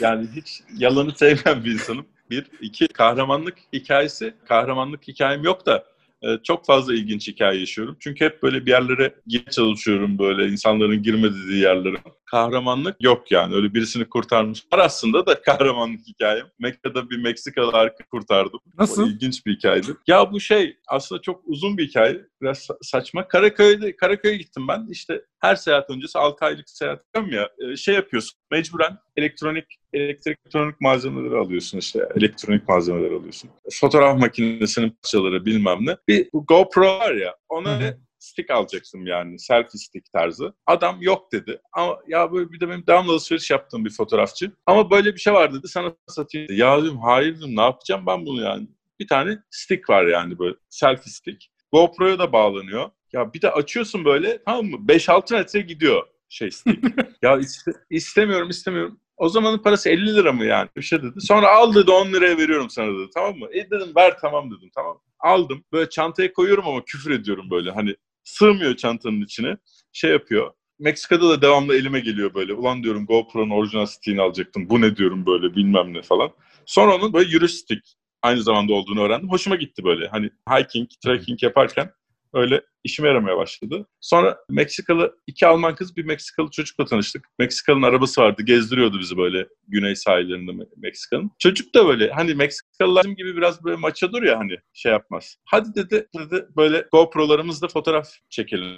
Yani 0.00 0.26
hiç 0.36 0.60
yalanı 0.78 1.12
sevmeyen 1.12 1.64
bir 1.64 1.72
insanım. 1.72 2.06
Bir, 2.30 2.46
iki 2.60 2.88
kahramanlık 2.88 3.58
hikayesi. 3.72 4.34
Kahramanlık 4.48 5.08
hikayem 5.08 5.44
yok 5.44 5.66
da 5.66 5.84
e, 6.22 6.28
çok 6.42 6.66
fazla 6.66 6.94
ilginç 6.94 7.28
hikaye 7.28 7.60
yaşıyorum. 7.60 7.96
Çünkü 8.00 8.24
hep 8.24 8.42
böyle 8.42 8.66
bir 8.66 8.70
yerlere 8.70 9.14
girmeye 9.26 9.50
çalışıyorum 9.50 10.18
böyle 10.18 10.48
insanların 10.48 11.02
girmediği 11.02 11.62
yerlere. 11.62 11.96
Kahramanlık 12.30 12.96
yok 13.00 13.30
yani. 13.30 13.54
Öyle 13.54 13.74
birisini 13.74 14.08
kurtarmış. 14.08 14.64
Var 14.72 14.78
aslında 14.78 15.26
da 15.26 15.42
kahramanlık 15.42 16.00
hikayem. 16.08 16.46
Mekke'de 16.58 17.10
bir 17.10 17.22
Meksikalı 17.22 17.72
arka 17.72 18.04
kurtardım. 18.04 18.60
Nasıl? 18.78 19.02
O 19.02 19.06
ilginç 19.06 19.46
bir 19.46 19.56
hikayeydi. 19.56 19.86
Ya 20.06 20.32
bu 20.32 20.40
şey 20.40 20.76
aslında 20.88 21.22
çok 21.22 21.42
uzun 21.46 21.78
bir 21.78 21.88
hikaye. 21.88 22.20
Biraz 22.42 22.68
saçma. 22.82 23.28
Karaköy'de 23.28 23.96
Karaköy'e 23.96 24.36
gittim 24.36 24.68
ben. 24.68 24.86
İşte 24.90 25.22
her 25.40 25.56
seyahat 25.56 25.90
öncesi 25.90 26.18
6 26.18 26.44
aylık 26.44 26.70
seyahat 26.70 27.02
ya. 27.30 27.48
E, 27.58 27.76
şey 27.76 27.94
yapıyorsun. 27.94 28.38
Mecburen 28.50 28.98
elektronik 29.16 29.64
elektronik 29.92 30.80
malzemeleri 30.80 31.36
alıyorsun 31.36 31.78
işte. 31.78 32.08
Elektronik 32.16 32.68
malzemeler 32.68 33.10
alıyorsun. 33.10 33.50
Fotoğraf 33.72 34.18
makinesinin 34.18 34.96
parçaları 35.02 35.44
bilmem 35.44 35.78
ne. 35.80 35.96
Bir 36.08 36.28
GoPro 36.32 36.98
var 36.98 37.14
ya 37.14 37.34
ona 37.48 37.80
Hı-hı 37.80 38.07
stick 38.18 38.50
alacaksın 38.50 39.06
yani 39.06 39.38
selfie 39.38 39.78
stick 39.80 40.12
tarzı. 40.12 40.54
Adam 40.66 41.02
yok 41.02 41.32
dedi. 41.32 41.60
Ama 41.72 41.98
ya 42.08 42.32
böyle 42.32 42.52
bir 42.52 42.60
de 42.60 42.68
benim 42.68 42.86
devamlı 42.86 43.12
alışveriş 43.12 43.50
yaptığım 43.50 43.84
bir 43.84 43.90
fotoğrafçı. 43.90 44.52
Ama 44.66 44.90
böyle 44.90 45.14
bir 45.14 45.20
şey 45.20 45.32
var 45.32 45.54
dedi 45.54 45.68
sana 45.68 45.92
satayım. 46.06 46.48
Dedi. 46.48 46.60
Ya 46.60 46.82
dedim 46.82 46.98
hayır 46.98 47.36
dedim 47.36 47.56
ne 47.56 47.62
yapacağım 47.62 48.06
ben 48.06 48.26
bunu 48.26 48.42
yani. 48.42 48.68
Bir 49.00 49.08
tane 49.08 49.38
stick 49.50 49.90
var 49.90 50.06
yani 50.06 50.38
böyle 50.38 50.56
selfie 50.68 51.12
stick. 51.12 51.46
GoPro'ya 51.72 52.18
da 52.18 52.32
bağlanıyor. 52.32 52.90
Ya 53.12 53.32
bir 53.32 53.42
de 53.42 53.50
açıyorsun 53.50 54.04
böyle 54.04 54.42
tamam 54.44 54.66
mı? 54.66 54.76
5-6 54.76 55.34
metre 55.34 55.60
gidiyor 55.60 56.06
şey 56.28 56.50
stick. 56.50 56.84
ya 57.22 57.38
iste, 57.38 57.72
istemiyorum 57.90 58.48
istemiyorum. 58.50 59.00
O 59.16 59.28
zamanın 59.28 59.58
parası 59.58 59.88
50 59.88 60.14
lira 60.14 60.32
mı 60.32 60.44
yani? 60.44 60.68
Bir 60.76 60.82
şey 60.82 61.02
dedi. 61.02 61.20
Sonra 61.20 61.48
al 61.48 61.74
dedi 61.74 61.90
10 61.90 62.12
liraya 62.12 62.38
veriyorum 62.38 62.70
sana 62.70 62.86
dedi. 62.86 63.10
Tamam 63.14 63.38
mı? 63.38 63.48
E 63.52 63.70
dedim 63.70 63.92
ver 63.96 64.18
tamam 64.20 64.50
dedim 64.50 64.70
tamam. 64.74 65.00
Aldım. 65.20 65.64
Böyle 65.72 65.88
çantaya 65.88 66.32
koyuyorum 66.32 66.66
ama 66.66 66.84
küfür 66.84 67.10
ediyorum 67.10 67.50
böyle. 67.50 67.70
Hani 67.70 67.96
sığmıyor 68.28 68.76
çantanın 68.76 69.20
içine. 69.20 69.56
Şey 69.92 70.10
yapıyor. 70.10 70.50
Meksika'da 70.78 71.28
da 71.28 71.42
devamlı 71.42 71.76
elime 71.76 72.00
geliyor 72.00 72.34
böyle. 72.34 72.52
Ulan 72.54 72.82
diyorum 72.82 73.06
GoPro'nun 73.06 73.50
orijinal 73.50 73.86
stick'ini 73.86 74.22
alacaktım. 74.22 74.70
Bu 74.70 74.80
ne 74.80 74.96
diyorum 74.96 75.26
böyle 75.26 75.56
bilmem 75.56 75.94
ne 75.94 76.02
falan. 76.02 76.30
Sonra 76.66 76.96
onun 76.96 77.12
böyle 77.12 77.30
yürüyüş 77.30 77.52
stick 77.52 77.82
aynı 78.22 78.42
zamanda 78.42 78.72
olduğunu 78.72 79.02
öğrendim. 79.02 79.30
Hoşuma 79.30 79.56
gitti 79.56 79.84
böyle. 79.84 80.08
Hani 80.08 80.30
hiking, 80.50 80.88
trekking 81.04 81.42
yaparken 81.42 81.92
öyle 82.34 82.62
işime 82.84 83.08
yaramaya 83.08 83.36
başladı. 83.36 83.86
Sonra 84.00 84.38
Meksikalı 84.50 85.18
iki 85.26 85.46
Alman 85.46 85.74
kız 85.74 85.96
bir 85.96 86.04
Meksikalı 86.04 86.50
çocukla 86.50 86.84
tanıştık. 86.84 87.26
Meksikalı'nın 87.38 87.82
arabası 87.82 88.20
vardı. 88.20 88.42
Gezdiriyordu 88.42 88.98
bizi 88.98 89.16
böyle 89.16 89.48
güney 89.68 89.96
sahillerinde 89.96 90.66
Meksika'nın. 90.76 91.30
Çocuk 91.38 91.74
da 91.74 91.86
böyle 91.86 92.10
hani 92.10 92.34
Meksikalılar 92.34 93.04
gibi 93.04 93.36
biraz 93.36 93.64
böyle 93.64 93.76
maçadır 93.76 94.22
ya 94.22 94.38
hani 94.38 94.56
şey 94.72 94.92
yapmaz. 94.92 95.36
Hadi 95.44 95.74
dedi, 95.74 96.08
dedi 96.18 96.46
böyle 96.56 96.88
GoPro'larımızla 96.92 97.68
fotoğraf 97.68 98.08
çekelim 98.30 98.76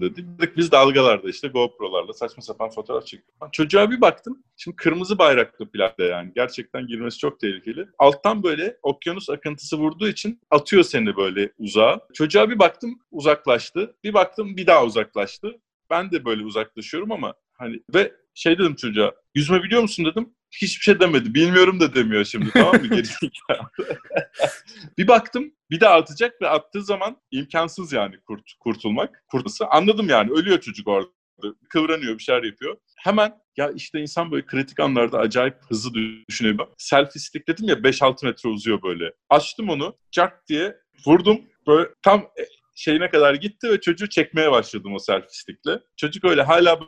dedi. 0.00 0.26
Biz 0.56 0.72
dalgalarda 0.72 1.30
işte 1.30 1.48
GoPro'larla 1.48 2.12
saçma 2.12 2.42
sapan 2.42 2.70
fotoğraf 2.70 3.06
çekiyoruz. 3.06 3.52
Çocuğa 3.52 3.90
bir 3.90 4.00
baktım. 4.00 4.42
Şimdi 4.56 4.76
kırmızı 4.76 5.18
bayraklı 5.18 5.70
plakta 5.70 6.04
yani. 6.04 6.32
Gerçekten 6.34 6.86
girmesi 6.86 7.18
çok 7.18 7.40
tehlikeli. 7.40 7.86
Alttan 7.98 8.42
böyle 8.42 8.76
okyanus 8.82 9.30
akıntısı 9.30 9.76
vurduğu 9.76 10.08
için 10.08 10.40
atıyor 10.50 10.82
seni 10.82 11.16
böyle 11.16 11.52
uzağa. 11.58 12.00
Çocuğa 12.14 12.50
bir 12.50 12.58
baktım 12.58 12.98
uzaklaştı. 13.10 13.96
Bir 14.04 14.14
baktım 14.14 14.56
bir 14.56 14.66
daha 14.66 14.84
uzaklaştı. 14.84 15.60
Ben 15.90 16.10
de 16.10 16.24
böyle 16.24 16.44
uzaklaşıyorum 16.44 17.12
ama 17.12 17.34
hani 17.52 17.80
ve 17.94 18.12
şey 18.34 18.58
dedim 18.58 18.74
çocuğa 18.74 19.12
yüzme 19.34 19.62
biliyor 19.62 19.82
musun 19.82 20.04
dedim. 20.04 20.34
Hiçbir 20.50 20.82
şey 20.82 21.00
demedi. 21.00 21.34
Bilmiyorum 21.34 21.80
da 21.80 21.94
demiyor 21.94 22.24
şimdi 22.24 22.50
tamam 22.50 22.74
mı? 22.74 22.90
bir 24.98 25.08
baktım 25.08 25.52
bir 25.70 25.80
daha 25.80 25.94
atacak 25.94 26.42
ve 26.42 26.48
attığı 26.48 26.82
zaman 26.82 27.16
imkansız 27.30 27.92
yani 27.92 28.20
kurt, 28.20 28.52
kurtulmak. 28.60 29.24
Kurtulsa 29.30 29.66
anladım 29.66 30.08
yani 30.08 30.30
ölüyor 30.30 30.60
çocuk 30.60 30.88
orada. 30.88 31.10
Kıvranıyor 31.68 32.18
bir 32.18 32.22
şeyler 32.22 32.42
yapıyor. 32.42 32.76
Hemen 32.96 33.32
ya 33.56 33.70
işte 33.70 34.00
insan 34.00 34.30
böyle 34.30 34.46
kritik 34.46 34.80
anlarda 34.80 35.18
acayip 35.18 35.54
hızlı 35.68 35.90
düşünüyor. 36.28 36.66
Selfie 36.78 37.20
stick 37.20 37.48
dedim 37.48 37.68
ya 37.68 37.74
5-6 37.74 38.26
metre 38.26 38.48
uzuyor 38.48 38.82
böyle. 38.82 39.12
Açtım 39.28 39.68
onu 39.68 39.96
çak 40.10 40.48
diye 40.48 40.76
vurdum. 41.06 41.40
Böyle 41.66 41.88
tam 42.02 42.20
e, 42.20 42.42
şeyine 42.74 43.10
kadar 43.10 43.34
gitti 43.34 43.68
ve 43.70 43.80
çocuğu 43.80 44.08
çekmeye 44.08 44.50
başladım 44.50 44.94
o 44.94 44.98
selfie 44.98 45.28
stickle. 45.30 45.80
Çocuk 45.96 46.24
öyle 46.24 46.42
hala 46.42 46.80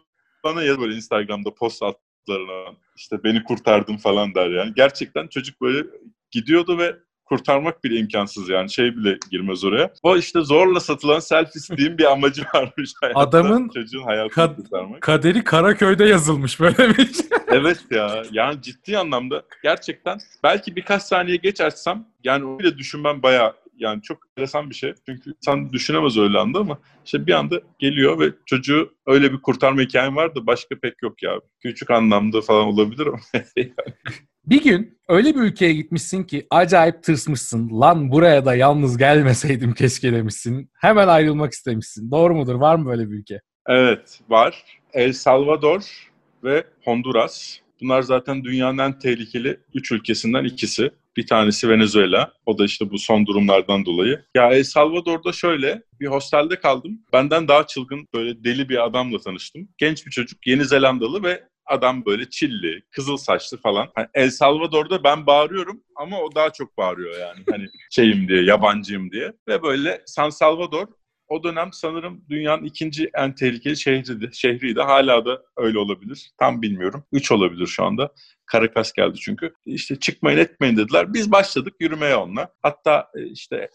bana 0.45 0.63
ya 0.63 0.81
böyle 0.81 0.95
Instagram'da 0.95 1.55
post 1.55 1.83
atlarına 2.23 2.77
işte 2.97 3.25
beni 3.25 3.45
kurtardım 3.45 3.97
falan 3.97 4.35
der 4.35 4.51
yani. 4.51 4.73
Gerçekten 4.77 5.27
çocuk 5.27 5.61
böyle 5.61 5.87
gidiyordu 6.31 6.79
ve 6.79 6.97
kurtarmak 7.25 7.85
bile 7.85 7.97
imkansız 7.97 8.49
yani 8.49 8.71
şey 8.71 8.97
bile 8.97 9.19
girmez 9.31 9.65
oraya. 9.65 9.93
O 10.03 10.17
işte 10.17 10.41
zorla 10.41 10.81
satılan 10.81 11.19
selfie 11.19 11.99
bir 11.99 12.13
amacı 12.13 12.43
varmış 12.55 12.93
hayatta. 13.01 13.21
Adamın 13.21 13.69
çocuğun 13.69 14.03
hayatını 14.03 14.45
kad- 14.45 14.57
kurtarmak. 14.57 15.01
kaderi 15.01 15.45
Karaköy'de 15.45 16.05
yazılmış 16.05 16.61
böyle 16.61 16.89
bir 16.89 17.13
şey. 17.13 17.27
evet 17.49 17.79
ya 17.91 18.23
yani 18.33 18.63
ciddi 18.63 18.99
anlamda 18.99 19.43
gerçekten 19.63 20.19
belki 20.43 20.77
birkaç 20.77 21.03
saniye 21.03 21.37
geç 21.37 21.61
açsam 21.61 22.09
yani 22.25 22.45
o 22.45 22.59
bile 22.59 22.79
düşünmem 22.79 23.23
bayağı 23.23 23.55
yani 23.83 24.03
çok 24.03 24.19
enteresan 24.31 24.71
bir 24.71 24.75
şey. 24.75 24.95
Çünkü 25.09 25.31
insan 25.31 25.73
düşünemez 25.73 26.19
öyle 26.19 26.39
anda 26.39 26.59
ama 26.59 26.79
işte 27.05 27.27
bir 27.27 27.33
anda 27.33 27.61
geliyor 27.79 28.21
ve 28.21 28.33
çocuğu 28.47 28.95
öyle 29.07 29.33
bir 29.33 29.43
kurtarma 29.43 29.81
hikayem 29.81 30.17
var 30.17 30.35
da 30.35 30.47
başka 30.47 30.81
pek 30.83 31.03
yok 31.03 31.23
ya. 31.23 31.41
Küçük 31.63 31.91
anlamda 31.91 32.41
falan 32.41 32.67
olabilir 32.67 33.07
ama. 33.07 33.19
bir 34.47 34.63
gün 34.63 34.99
öyle 35.09 35.35
bir 35.35 35.41
ülkeye 35.41 35.73
gitmişsin 35.73 36.25
ki 36.25 36.47
acayip 36.51 37.03
tırsmışsın. 37.03 37.81
Lan 37.81 38.13
buraya 38.13 38.45
da 38.45 38.55
yalnız 38.55 38.99
gelmeseydim 38.99 39.75
keşke 39.75 40.13
demişsin. 40.13 40.71
Hemen 40.75 41.09
ayrılmak 41.09 41.53
istemişsin. 41.53 42.11
Doğru 42.11 42.35
mudur? 42.35 42.55
Var 42.55 42.77
mı 42.77 42.87
böyle 42.87 43.11
bir 43.11 43.15
ülke? 43.15 43.41
Evet 43.67 44.21
var. 44.29 44.65
El 44.93 45.13
Salvador 45.13 46.11
ve 46.45 46.65
Honduras. 46.85 47.59
Bunlar 47.81 48.03
zaten 48.03 48.45
dünyanın 48.45 48.79
en 48.79 48.99
tehlikeli 48.99 49.61
üç 49.75 49.93
ülkesinden 49.93 50.45
ikisi. 50.45 50.91
Bir 51.17 51.27
tanesi 51.27 51.69
Venezuela. 51.69 52.33
O 52.47 52.59
da 52.59 52.65
işte 52.65 52.91
bu 52.91 52.99
son 52.99 53.27
durumlardan 53.27 53.85
dolayı. 53.85 54.25
Ya 54.37 54.53
El 54.53 54.65
Salvador'da 54.65 55.33
şöyle 55.33 55.83
bir 56.01 56.07
hostelde 56.07 56.61
kaldım. 56.61 57.01
Benden 57.13 57.49
daha 57.49 57.67
çılgın 57.67 58.09
böyle 58.15 58.45
deli 58.45 58.69
bir 58.69 58.85
adamla 58.85 59.19
tanıştım. 59.19 59.69
Genç 59.79 60.07
bir 60.07 60.11
çocuk, 60.11 60.47
Yeni 60.47 60.65
Zelandalı 60.65 61.23
ve 61.23 61.45
adam 61.67 62.05
böyle 62.05 62.31
çilli, 62.31 62.83
kızıl 62.91 63.17
saçlı 63.17 63.61
falan. 63.61 63.89
Hani 63.95 64.07
El 64.15 64.31
Salvador'da 64.31 65.05
ben 65.05 65.27
bağırıyorum 65.27 65.83
ama 65.97 66.21
o 66.21 66.35
daha 66.35 66.51
çok 66.51 66.77
bağırıyor 66.77 67.21
yani. 67.21 67.45
Hani 67.51 67.69
şeyim 67.91 68.29
diye, 68.29 68.43
yabancıyım 68.43 69.11
diye. 69.13 69.33
Ve 69.49 69.63
böyle 69.63 70.03
San 70.07 70.31
Salvador 70.31 70.87
o 71.33 71.45
dönem 71.45 71.73
sanırım 71.73 72.25
dünyanın 72.31 72.65
ikinci 72.65 73.11
en 73.15 73.35
tehlikeli 73.35 73.77
şehriydi. 73.77 74.31
Şehriydi. 74.33 74.81
Hala 74.81 75.25
da 75.25 75.43
öyle 75.57 75.79
olabilir. 75.79 76.31
Tam 76.39 76.63
bilmiyorum. 76.63 77.05
Üç 77.13 77.33
olabilir 77.33 77.67
şu 77.67 77.85
anda. 77.85 78.13
Karakas 78.47 78.93
geldi 78.93 79.19
çünkü. 79.19 79.55
İşte 79.67 79.97
çıkmayın 79.97 80.39
etmeyin 80.39 80.77
dediler. 80.77 81.15
Biz 81.15 81.33
başladık 81.33 81.75
yürümeye 81.81 82.17
onunla. 82.17 82.49
Hatta 82.63 83.11
e, 83.17 83.27
işte 83.27 83.71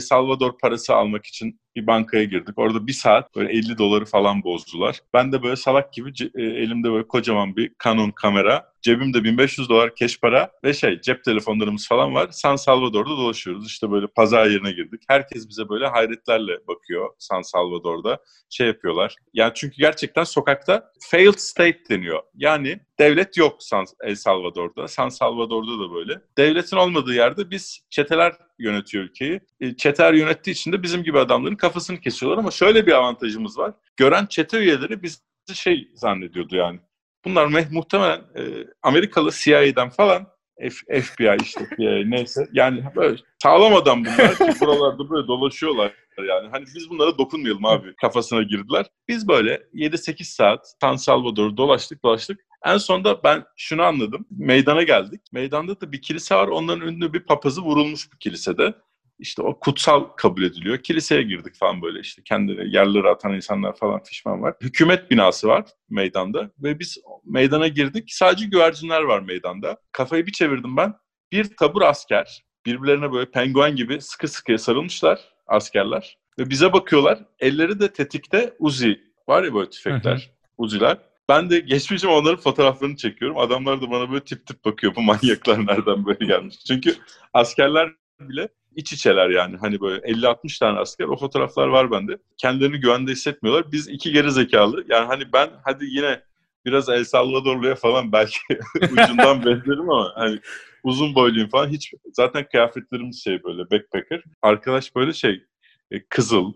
Salvador 0.00 0.58
parası 0.58 0.94
almak 0.94 1.26
için 1.26 1.60
bir 1.76 1.86
bankaya 1.86 2.24
girdik. 2.24 2.58
Orada 2.58 2.86
bir 2.86 2.92
saat 2.92 3.36
böyle 3.36 3.52
50 3.52 3.78
doları 3.78 4.04
falan 4.04 4.42
bozdular. 4.42 5.00
Ben 5.12 5.32
de 5.32 5.42
böyle 5.42 5.56
salak 5.56 5.92
gibi 5.92 6.12
e, 6.34 6.42
elimde 6.42 6.92
böyle 6.92 7.06
kocaman 7.08 7.56
bir 7.56 7.72
Canon 7.84 8.10
kamera 8.10 8.74
Cebimde 8.84 9.24
1500 9.24 9.68
dolar 9.68 9.94
keş 9.94 10.20
para 10.20 10.50
ve 10.64 10.74
şey 10.74 11.00
cep 11.00 11.24
telefonlarımız 11.24 11.88
falan 11.88 12.14
var. 12.14 12.28
San 12.30 12.56
Salvador'da 12.56 13.10
dolaşıyoruz. 13.10 13.66
İşte 13.66 13.90
böyle 13.90 14.06
pazar 14.06 14.46
yerine 14.46 14.72
girdik. 14.72 15.02
Herkes 15.08 15.48
bize 15.48 15.68
böyle 15.68 15.86
hayretlerle 15.86 16.52
bakıyor 16.68 17.10
San 17.18 17.42
Salvador'da. 17.42 18.18
Şey 18.50 18.66
yapıyorlar. 18.66 19.16
Yani 19.34 19.52
çünkü 19.54 19.76
gerçekten 19.76 20.24
sokakta 20.24 20.92
failed 21.10 21.38
state 21.38 21.80
deniyor. 21.90 22.22
Yani 22.34 22.80
devlet 22.98 23.36
yok 23.36 23.62
San 23.62 23.84
El 24.02 24.14
Salvador'da. 24.14 24.88
San 24.88 25.08
Salvador'da 25.08 25.84
da 25.84 25.94
böyle. 25.94 26.20
Devletin 26.38 26.76
olmadığı 26.76 27.14
yerde 27.14 27.50
biz 27.50 27.80
çeteler 27.90 28.32
yönetiyor 28.58 29.04
ülkeyi. 29.04 29.40
E, 29.60 29.76
çeteler 29.76 30.12
yönettiği 30.12 30.54
için 30.54 30.72
de 30.72 30.82
bizim 30.82 31.02
gibi 31.02 31.18
adamların 31.18 31.56
kafasını 31.56 32.00
kesiyorlar 32.00 32.38
ama 32.38 32.50
şöyle 32.50 32.86
bir 32.86 32.92
avantajımız 32.92 33.58
var. 33.58 33.74
Gören 33.96 34.26
çete 34.26 34.58
üyeleri 34.58 35.02
bizi 35.02 35.18
şey 35.54 35.88
zannediyordu 35.94 36.56
yani 36.56 36.80
Bunlar 37.24 37.66
muhtemelen 37.70 38.18
e, 38.18 38.42
Amerikalı 38.82 39.30
CIA'den 39.32 39.90
falan 39.90 40.26
F, 40.60 41.00
FBI 41.00 41.36
işte 41.42 41.64
FBI 41.64 42.10
neyse. 42.10 42.48
Yani 42.52 42.84
böyle 42.96 43.16
sağlam 43.42 43.74
adam 43.74 44.04
bunlar 44.04 44.34
ki 44.34 44.44
buralarda 44.60 45.10
böyle 45.10 45.28
dolaşıyorlar 45.28 45.92
yani. 46.18 46.48
Hani 46.50 46.64
biz 46.74 46.90
bunlara 46.90 47.18
dokunmayalım 47.18 47.64
abi 47.64 47.94
kafasına 47.96 48.42
girdiler. 48.42 48.86
Biz 49.08 49.28
böyle 49.28 49.62
7-8 49.74 50.24
saat 50.24 50.74
San 50.80 50.96
Salvador 50.96 51.56
dolaştık 51.56 52.04
dolaştık. 52.04 52.40
En 52.64 52.76
sonunda 52.76 53.24
ben 53.24 53.44
şunu 53.56 53.82
anladım. 53.82 54.26
Meydana 54.30 54.82
geldik. 54.82 55.20
Meydanda 55.32 55.80
da 55.80 55.92
bir 55.92 56.02
kilise 56.02 56.34
var. 56.34 56.48
Onların 56.48 56.88
ünlü 56.88 57.12
bir 57.12 57.20
papazı 57.20 57.62
vurulmuş 57.62 58.12
bu 58.12 58.18
kilisede 58.18 58.74
işte 59.18 59.42
o 59.42 59.60
kutsal 59.60 60.04
kabul 60.04 60.42
ediliyor. 60.42 60.78
Kiliseye 60.78 61.22
girdik 61.22 61.54
falan 61.54 61.82
böyle 61.82 62.00
işte 62.00 62.22
kendine 62.24 62.64
yerlere 62.64 63.08
atan 63.08 63.34
insanlar 63.34 63.76
falan 63.76 64.02
fişman 64.02 64.42
var. 64.42 64.54
Hükümet 64.60 65.10
binası 65.10 65.48
var 65.48 65.64
meydanda 65.90 66.50
ve 66.58 66.78
biz 66.78 66.98
meydana 67.24 67.68
girdik. 67.68 68.12
Sadece 68.12 68.46
güvercinler 68.46 69.02
var 69.02 69.20
meydanda. 69.20 69.76
Kafayı 69.92 70.26
bir 70.26 70.32
çevirdim 70.32 70.76
ben. 70.76 70.94
bir 71.32 71.56
tabur 71.56 71.82
asker 71.82 72.44
birbirlerine 72.66 73.12
böyle 73.12 73.30
penguen 73.30 73.76
gibi 73.76 74.00
sıkı 74.00 74.28
sıkıya 74.28 74.58
sarılmışlar 74.58 75.20
askerler. 75.46 76.18
Ve 76.38 76.50
bize 76.50 76.72
bakıyorlar. 76.72 77.18
Elleri 77.38 77.80
de 77.80 77.92
tetikte 77.92 78.54
Uzi 78.58 79.00
var 79.28 79.42
ya 79.42 79.54
böyle 79.54 79.70
tüfekler, 79.70 80.30
Uzi'ler. 80.58 80.98
Ben 81.28 81.50
de 81.50 81.60
geçmişim 81.60 82.10
onların 82.10 82.40
fotoğraflarını 82.40 82.96
çekiyorum. 82.96 83.38
Adamlar 83.38 83.82
da 83.82 83.90
bana 83.90 84.10
böyle 84.10 84.24
tip 84.24 84.46
tip 84.46 84.64
bakıyor. 84.64 84.94
Bu 84.96 85.02
manyaklar 85.02 85.66
nereden 85.66 86.06
böyle 86.06 86.26
gelmiş? 86.26 86.56
Çünkü 86.66 86.94
askerler 87.32 87.92
bile 88.20 88.48
iç 88.76 88.92
içeler 88.92 89.30
yani. 89.30 89.56
Hani 89.56 89.80
böyle 89.80 90.06
50-60 90.06 90.58
tane 90.58 90.78
asker 90.78 91.04
o 91.04 91.16
fotoğraflar 91.16 91.68
var 91.68 91.90
bende. 91.90 92.18
Kendilerini 92.36 92.80
güvende 92.80 93.12
hissetmiyorlar. 93.12 93.72
Biz 93.72 93.88
iki 93.88 94.12
geri 94.12 94.32
zekalı. 94.32 94.84
Yani 94.88 95.06
hani 95.06 95.32
ben 95.32 95.50
hadi 95.64 95.84
yine 95.84 96.22
biraz 96.64 96.88
El 96.88 97.04
Salvadorlu'ya 97.04 97.74
falan 97.74 98.12
belki 98.12 98.38
ucundan 98.82 99.44
benzerim 99.44 99.90
ama 99.90 100.12
hani 100.14 100.40
uzun 100.82 101.14
boyluyum 101.14 101.48
falan 101.48 101.68
hiç 101.68 101.92
zaten 102.12 102.48
kıyafetlerimiz 102.48 103.24
şey 103.24 103.44
böyle 103.44 103.70
backpacker. 103.70 104.22
Arkadaş 104.42 104.96
böyle 104.96 105.12
şey 105.12 105.44
e, 105.90 106.04
kızıl, 106.04 106.52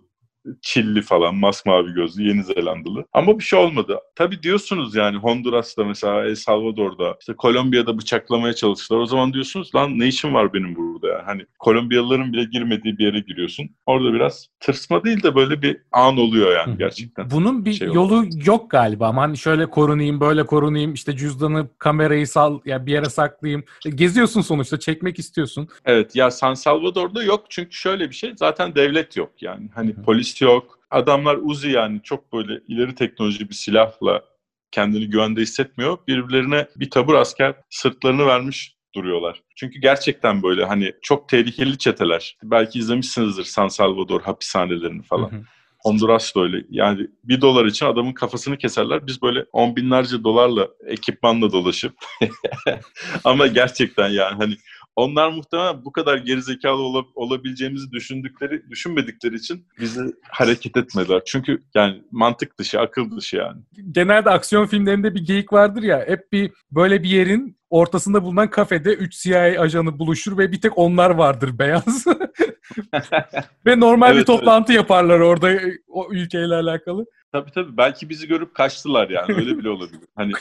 çilli 0.63 1.03
falan, 1.03 1.35
masmavi 1.35 1.93
gözlü, 1.93 2.29
Yeni 2.29 2.45
Zelandalı. 2.45 3.05
Ama 3.13 3.39
bir 3.39 3.45
şey 3.45 3.59
olmadı. 3.59 3.99
Tabii 4.17 4.43
diyorsunuz 4.43 4.95
yani 4.95 5.17
Honduras'ta 5.17 5.85
mesela, 5.85 6.25
El 6.25 6.35
Salvador'da, 6.35 7.17
işte 7.21 7.35
Kolombiya'da 7.35 7.99
bıçaklamaya 7.99 8.53
çalıştılar. 8.53 9.01
O 9.01 9.07
zaman 9.07 9.33
diyorsunuz 9.33 9.75
lan 9.75 9.99
ne 9.99 10.07
işim 10.07 10.35
var 10.35 10.55
benim 10.55 10.77
burada 10.77 11.09
yani. 11.09 11.23
Hani 11.27 11.47
Kolombiyalıların 11.59 12.33
bile 12.33 12.45
girmediği 12.45 12.99
bir 12.99 13.05
yere 13.05 13.21
giriyorsun. 13.21 13.71
Orada 13.87 14.13
biraz 14.13 14.49
tırsma 14.61 15.05
değil 15.05 15.23
de 15.23 15.35
böyle 15.35 15.63
bir 15.63 15.77
an 15.93 16.19
oluyor 16.19 16.57
yani 16.57 16.79
gerçekten. 16.79 17.31
Bunun 17.31 17.65
bir 17.65 17.73
Şey 17.73 17.89
yolu 17.89 18.25
yok 18.47 18.71
galiba. 18.71 19.17
Hani 19.17 19.39
şöyle 19.39 19.71
korunayım, 19.71 20.21
böyle 20.21 20.47
korunayım, 20.47 20.93
işte 20.95 21.17
cüzdanı, 21.17 21.69
kamerayı 21.79 22.27
sal, 22.27 22.55
ya 22.55 22.61
yani 22.65 22.87
bir 22.87 22.93
yere 22.93 23.05
saklayayım. 23.05 23.65
Geziyorsun 23.95 24.41
sonuçta, 24.41 24.79
çekmek 24.79 25.19
istiyorsun. 25.19 25.69
Evet 25.85 26.17
ya 26.17 26.31
San 26.31 26.55
Salvador'da 26.55 27.23
yok 27.23 27.45
çünkü 27.49 27.73
şöyle 27.73 28.11
bir 28.11 28.15
şey 28.15 28.33
zaten 28.37 28.75
devlet 28.75 29.17
yok 29.17 29.33
yani. 29.41 29.69
Hani 29.75 29.95
polis 29.95 30.35
yok. 30.45 30.79
Adamlar 30.91 31.39
Uzi 31.43 31.71
yani 31.71 32.01
çok 32.03 32.33
böyle 32.33 32.61
ileri 32.69 32.95
teknoloji 32.95 33.49
bir 33.49 33.55
silahla 33.55 34.25
kendini 34.71 35.11
güvende 35.11 35.41
hissetmiyor. 35.41 35.99
Birbirlerine 36.09 36.69
bir 36.77 36.91
tabur 36.91 37.15
asker 37.15 37.55
sırtlarını 37.71 38.27
vermiş 38.27 38.77
duruyorlar. 38.95 39.43
Çünkü 39.57 39.81
gerçekten 39.81 40.43
böyle 40.43 40.65
hani 40.65 40.93
çok 41.03 41.29
tehlikeli 41.29 41.79
çeteler. 41.79 42.37
Belki 42.43 42.79
izlemişsinizdir 42.79 43.45
San 43.45 43.69
Salvador 43.69 44.21
hapishanelerini 44.21 45.03
falan. 45.03 45.31
Hı 45.31 45.37
hı. 45.37 45.43
Honduras 45.79 46.35
da 46.35 46.41
öyle. 46.41 46.65
Yani 46.71 47.07
bir 47.25 47.41
dolar 47.41 47.67
için 47.67 47.87
adamın 47.87 48.13
kafasını 48.13 48.59
keserler. 48.59 49.07
Biz 49.07 49.23
böyle 49.23 49.45
on 49.53 49.77
binlerce 49.77 50.25
dolarla 50.25 50.69
ekipmanla 50.87 51.53
dolaşıp 51.53 51.95
ama 53.25 53.47
gerçekten 53.47 54.09
yani 54.09 54.37
hani 54.37 54.57
onlar 54.99 55.29
muhtemelen 55.29 55.85
bu 55.85 55.93
kadar 55.93 56.17
gerizekalı 56.17 56.83
ol, 56.83 57.05
olabileceğimizi 57.15 57.93
düşündükleri, 57.93 58.71
düşünmedikleri 58.71 59.35
için 59.35 59.67
bizi 59.81 60.01
hareket 60.29 60.77
etmediler. 60.77 61.23
Çünkü 61.27 61.63
yani 61.75 62.03
mantık 62.11 62.59
dışı, 62.59 62.81
akıl 62.81 63.17
dışı 63.17 63.37
yani. 63.37 63.63
Genelde 63.93 64.31
aksiyon 64.31 64.67
filmlerinde 64.67 65.15
bir 65.15 65.27
geyik 65.27 65.53
vardır 65.53 65.83
ya. 65.83 66.05
Hep 66.07 66.33
bir 66.33 66.53
böyle 66.73 67.03
bir 67.03 67.09
yerin 67.09 67.57
ortasında 67.71 68.23
bulunan 68.23 68.51
kafede 68.51 68.95
3 68.95 69.23
CIA 69.23 69.61
ajanı 69.61 69.99
buluşur 69.99 70.39
ve 70.39 70.53
bir 70.53 70.61
tek 70.61 70.79
onlar 70.79 71.11
vardır 71.11 71.59
beyaz. 71.59 72.07
ve 73.67 73.81
normal 73.81 74.13
evet, 74.13 74.21
bir 74.21 74.27
toplantı 74.27 74.73
evet. 74.73 74.83
yaparlar 74.83 75.21
orada 75.21 75.61
o 75.89 76.09
ülkeyle 76.11 76.55
alakalı. 76.55 77.07
Tabii 77.33 77.51
tabii. 77.51 77.77
Belki 77.77 78.09
bizi 78.09 78.29
görüp 78.29 78.55
kaçtılar 78.55 79.11
yani. 79.11 79.35
Öyle 79.35 79.59
bile 79.59 79.71
olabilir. 79.71 80.09
Hani 80.17 80.33